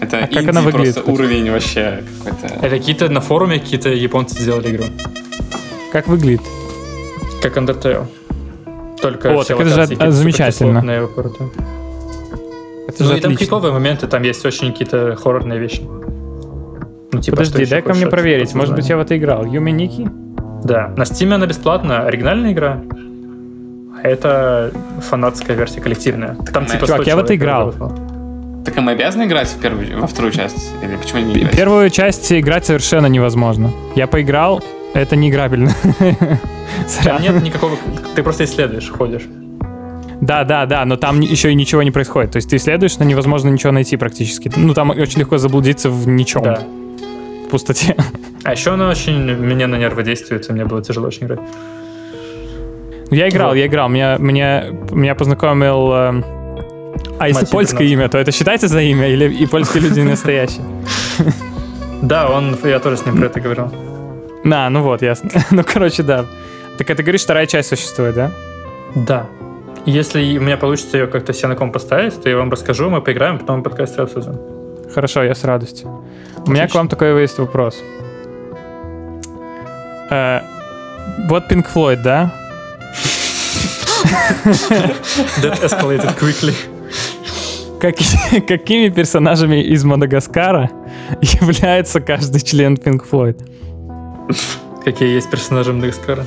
[0.00, 2.54] Это А как она выглядит, просто уровень вообще какой-то.
[2.66, 4.84] Это какие-то на форуме какие-то японцы сделали игру.
[5.92, 6.42] Как выглядит?
[7.42, 8.06] Как Undertale.
[9.00, 10.78] Только О, все так это же от- замечательно.
[12.88, 15.82] Это Ну же и там криповые моменты, там есть очень какие-то хоррорные вещи.
[17.12, 18.54] Ну, типа, Подожди, дай-ка хочешь мне проверить.
[18.54, 19.44] Может быть, я в это играл.
[19.44, 20.08] Юми Ники?
[20.64, 22.82] Да, на Steam она бесплатная, оригинальная игра.
[24.02, 24.72] А это
[25.08, 26.36] фанатская версия, коллективная.
[26.52, 27.66] Там Чувак, типа 100 я в это играл.
[27.72, 28.09] работало.
[28.64, 30.70] Так мы обязаны играть в первую, во вторую часть?
[30.82, 31.56] Или почему не играть?
[31.56, 33.72] Первую часть играть совершенно невозможно.
[33.94, 34.62] Я поиграл,
[34.94, 35.70] это не играбельно.
[37.04, 37.76] Там нет никакого...
[38.14, 39.22] Ты просто исследуешь, ходишь.
[40.20, 42.32] Да, да, да, но там еще и ничего не происходит.
[42.32, 44.52] То есть ты исследуешь, но невозможно ничего найти практически.
[44.54, 46.62] Ну, там очень легко заблудиться в ничем, Да.
[47.46, 47.96] в пустоте.
[48.44, 51.40] А еще она очень меня на нервы действует, и мне было тяжело очень играть.
[53.10, 53.54] Я играл, Вот.
[53.56, 53.88] я играл.
[53.88, 56.22] Меня, меня, меня познакомил...
[57.18, 59.08] А если польское имя, то это считается за имя?
[59.08, 60.64] Или и польские люди настоящие?
[62.02, 63.70] Да, он, я тоже с ним про это говорил.
[64.42, 65.30] На, ну вот, ясно.
[65.50, 66.24] Ну, короче, да.
[66.78, 68.30] Так это говоришь, вторая часть существует, да?
[68.94, 69.26] Да.
[69.84, 73.02] Если у меня получится ее как-то себе на ком поставить, то я вам расскажу, мы
[73.02, 74.38] поиграем, потом подкасте обсудим.
[74.94, 76.02] Хорошо, я с радостью.
[76.46, 77.82] У меня к вам такой есть вопрос.
[80.10, 80.40] Э,
[81.28, 82.32] Вот Pink Floyd, да?
[85.42, 86.54] That escalated quickly.
[87.80, 90.70] Каки- какими персонажами из Мадагаскара
[91.22, 93.36] является каждый член Pink Floyd?
[94.84, 96.24] Какие есть персонажи Мадагаскара?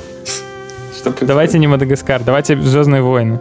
[0.95, 3.39] Что Давайте не Мадагаскар, давайте Звездные войны.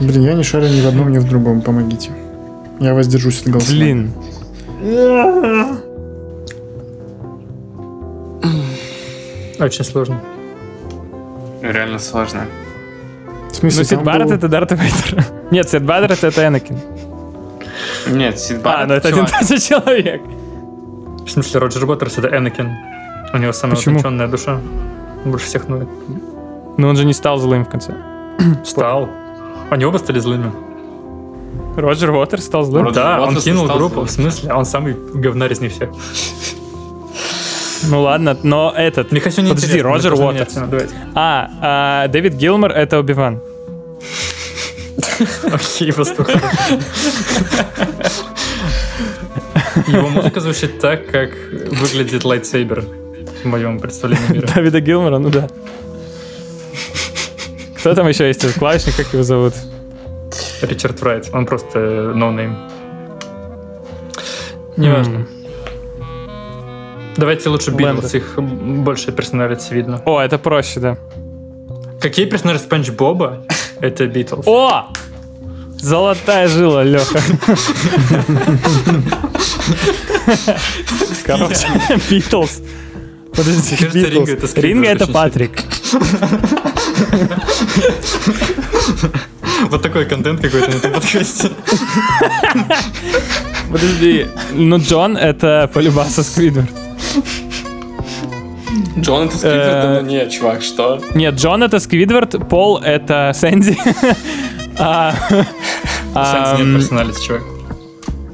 [0.00, 2.10] Блин, я не шарю ни в одном, ни в другом, помогите.
[2.80, 3.84] Я воздержусь от голосования.
[3.84, 4.12] Блин.
[9.60, 10.20] Очень сложно.
[11.62, 12.46] Реально сложно.
[13.60, 15.24] Смысле, Ну, Сид Барретт был- это Дарт Вейдер.
[15.50, 16.78] Нет, Сид Барретт это Энакин.
[18.08, 20.22] Нет, Сид А, Барретт, ну это один тот же человек.
[21.26, 22.70] В смысле, Роджер Уотерс это Энакин.
[23.32, 23.98] У него самая Почему?
[24.00, 24.58] утонченная душа.
[25.24, 25.88] Больше всех ноет.
[26.78, 27.94] Но он же не стал злым в конце.
[28.64, 29.08] Стал.
[29.70, 30.50] Они оба стали злыми.
[31.76, 32.86] Роджер Уотерс стал злым?
[32.86, 33.94] Роджер да, он Уотерс кинул стал группу.
[33.96, 34.06] злым.
[34.06, 34.52] В смысле?
[34.54, 35.90] Он самый говнарь из них всех.
[37.84, 39.10] Ну ладно, но этот...
[39.12, 40.56] Мне хочу не Подожди, Роджер Уотерс.
[41.14, 43.40] А, а, Дэвид Гилмор это Оби-Ван.
[45.52, 46.40] Окей, послушай.
[49.86, 52.84] Его музыка звучит так, как выглядит lightsaber
[53.42, 54.48] в моем представлении мира.
[54.54, 55.48] Дэвида Гилмора, ну да.
[57.78, 58.54] Кто там еще есть?
[58.58, 59.54] Клавишник, как его зовут?
[60.60, 61.30] Ричард Райт.
[61.32, 61.78] Он просто
[62.14, 62.56] no name.
[64.76, 65.26] Неважно.
[67.16, 67.70] Давайте лучше.
[67.70, 70.02] Битлз, их больше персоналити видно.
[70.04, 70.98] О, это проще, да.
[72.00, 73.46] Какие персонажи Спанч Боба?
[73.80, 74.46] Это Битлз.
[74.46, 74.88] О!
[75.80, 77.20] Золотая жила, Леха.
[81.24, 81.66] Короче,
[82.08, 82.60] Битлз.
[83.34, 84.54] Подожди, Мне кажется, Битлз.
[84.56, 85.62] Ринго это это Патрик.
[89.68, 91.50] Вот такой контент какой-то на этом подкасте.
[93.70, 96.68] Подожди, ну Джон это по-любасу Сквидвард.
[98.98, 101.00] Джонатан Сквидвард, да ну нет, чувак, что?
[101.14, 103.78] Нет, Джон это Сквидвард, Пол это Сэнди.
[106.14, 107.42] А, а, нет personality, чувак.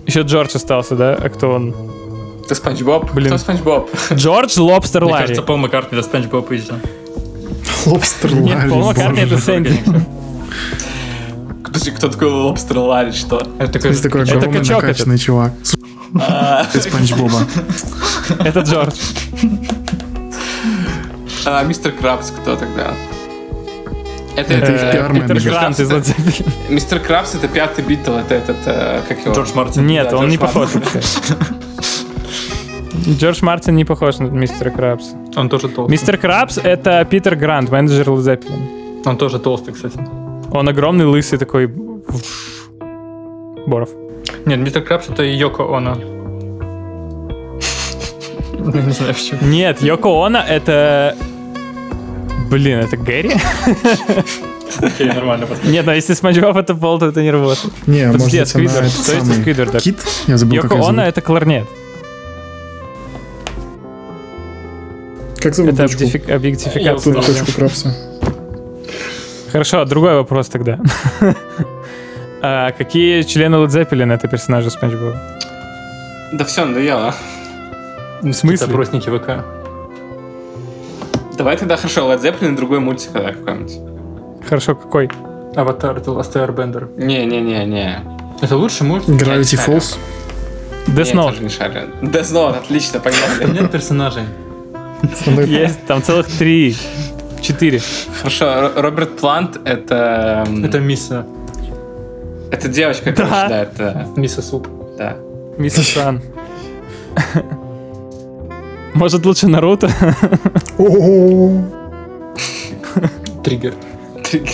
[0.06, 1.14] Еще Джордж остался, да?
[1.14, 1.74] А кто он?
[2.48, 3.12] Ты Спанч Боб?
[3.12, 3.28] Блин.
[3.28, 3.90] Кто Спанч Боб?
[4.12, 5.24] Джордж Лобстер Мне Ларри.
[5.26, 6.78] кажется, Пол Маккартни до Спанч Боба поезжал.
[7.86, 9.82] Лобстер Нет, Ларри, Пол Маккартни это Сэнди.
[11.64, 13.38] Подожди, кто такой Лобстер Ларри, что?
[13.58, 13.90] Это То такой...
[13.90, 15.52] есть такой Это качок накачанный чувак.
[16.74, 17.40] Из Спанч Боба.
[18.44, 18.94] Это Джордж.
[21.44, 22.92] А, Мистер Крабс кто тогда?
[24.36, 26.46] Это, Это это, мне Грант из Led Zeppelin.
[26.68, 29.34] Мистер Крабс это пятый Битл, это этот, э, как его?
[29.34, 29.86] Джордж Мартин.
[29.86, 31.00] Нет, он не похож вообще.
[33.08, 35.12] Джордж Мартин не похож на мистера Крабс.
[35.36, 35.92] Он тоже толстый.
[35.92, 39.02] Мистер Крабс это Питер Грант, менеджер Led Zeppelin.
[39.06, 39.98] Он тоже толстый, кстати.
[40.52, 41.66] Он огромный, лысый такой.
[43.66, 43.90] Боров.
[44.44, 45.94] Нет, мистер Крабс это Йоко Оно.
[48.56, 49.40] Не знаю почему.
[49.42, 51.16] Нет, Йоко Оно это...
[52.50, 53.32] Блин, это Гэри?
[54.80, 55.46] Окей, нормально.
[55.64, 57.72] Нет, ну если Спанч Боб это Пол, то это не работает.
[57.86, 58.86] Не, может Подожди, а быть, она Сквидвард?
[58.86, 59.80] из самый Сквидварда?
[59.80, 59.98] Кит?
[60.26, 61.66] Я забыл, Йоко Оно это кларнет.
[65.40, 67.12] Как зовут Это объектификация.
[67.14, 67.94] Дочку Крабса.
[69.52, 70.78] Хорошо, другой вопрос тогда.
[72.42, 75.16] А какие члены Led Zeppelin это персонажи Спанч Боба?
[76.32, 77.14] Да все, надоело.
[78.22, 78.66] В смысле?
[78.66, 79.44] Опросники ВК.
[81.36, 84.46] Давай тогда хорошо, Led Zeppelin и другой мультик тогда какой-нибудь.
[84.48, 85.10] Хорошо, какой?
[85.54, 86.88] Аватар, это Last Airbender.
[86.96, 88.00] Не-не-не-не.
[88.40, 89.08] Это лучше мультик?
[89.10, 89.96] Gravity Falls.
[90.86, 91.30] Death Note.
[91.30, 91.88] тоже не шарю.
[92.02, 93.52] Death Note, отлично, погнали.
[93.60, 94.22] Нет персонажей.
[95.46, 96.76] Есть, там целых три.
[97.42, 97.80] Четыре.
[98.18, 100.46] Хорошо, Ро- Роберт Плант это...
[100.64, 101.26] Это Мисса.
[102.50, 103.16] Это девочка, Да.
[103.16, 104.08] короче, да, это...
[104.16, 104.68] Мисса Суп.
[104.96, 105.16] Да.
[105.58, 106.22] Мистер Сан.
[108.96, 109.88] Может, лучше Наруто?
[113.44, 113.74] Триггер.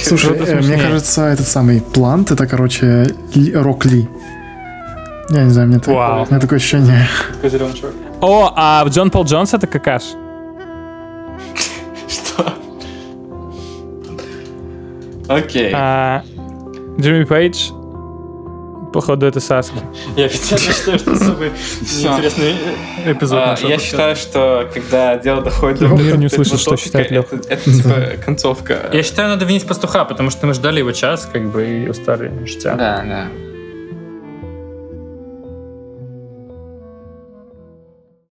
[0.04, 4.06] Слушай, э, мне кажется, этот самый Плант, это, короче, Ли- Рок Ли.
[5.30, 6.24] Я не знаю, мне, так- Вау.
[6.24, 7.08] у меня такое ощущение.
[8.20, 10.02] О, а Джон Пол Джонс это какаш.
[12.08, 12.52] Что?
[15.28, 15.72] Окей.
[15.74, 16.22] А
[17.00, 17.70] Джимми Пейдж,
[18.92, 19.76] походу, это Саски.
[20.16, 22.54] Я официально считаю, что самый интересный
[23.06, 27.36] эпизод А, я считаю, что когда дело доходит до Лёха не услышит, что считает Лёха.
[27.48, 28.90] это, типа концовка.
[28.92, 32.30] Я считаю, надо винить пастуха, потому что мы ждали его час, как бы, и устали
[32.46, 32.74] ждя.
[32.74, 33.51] Да, да.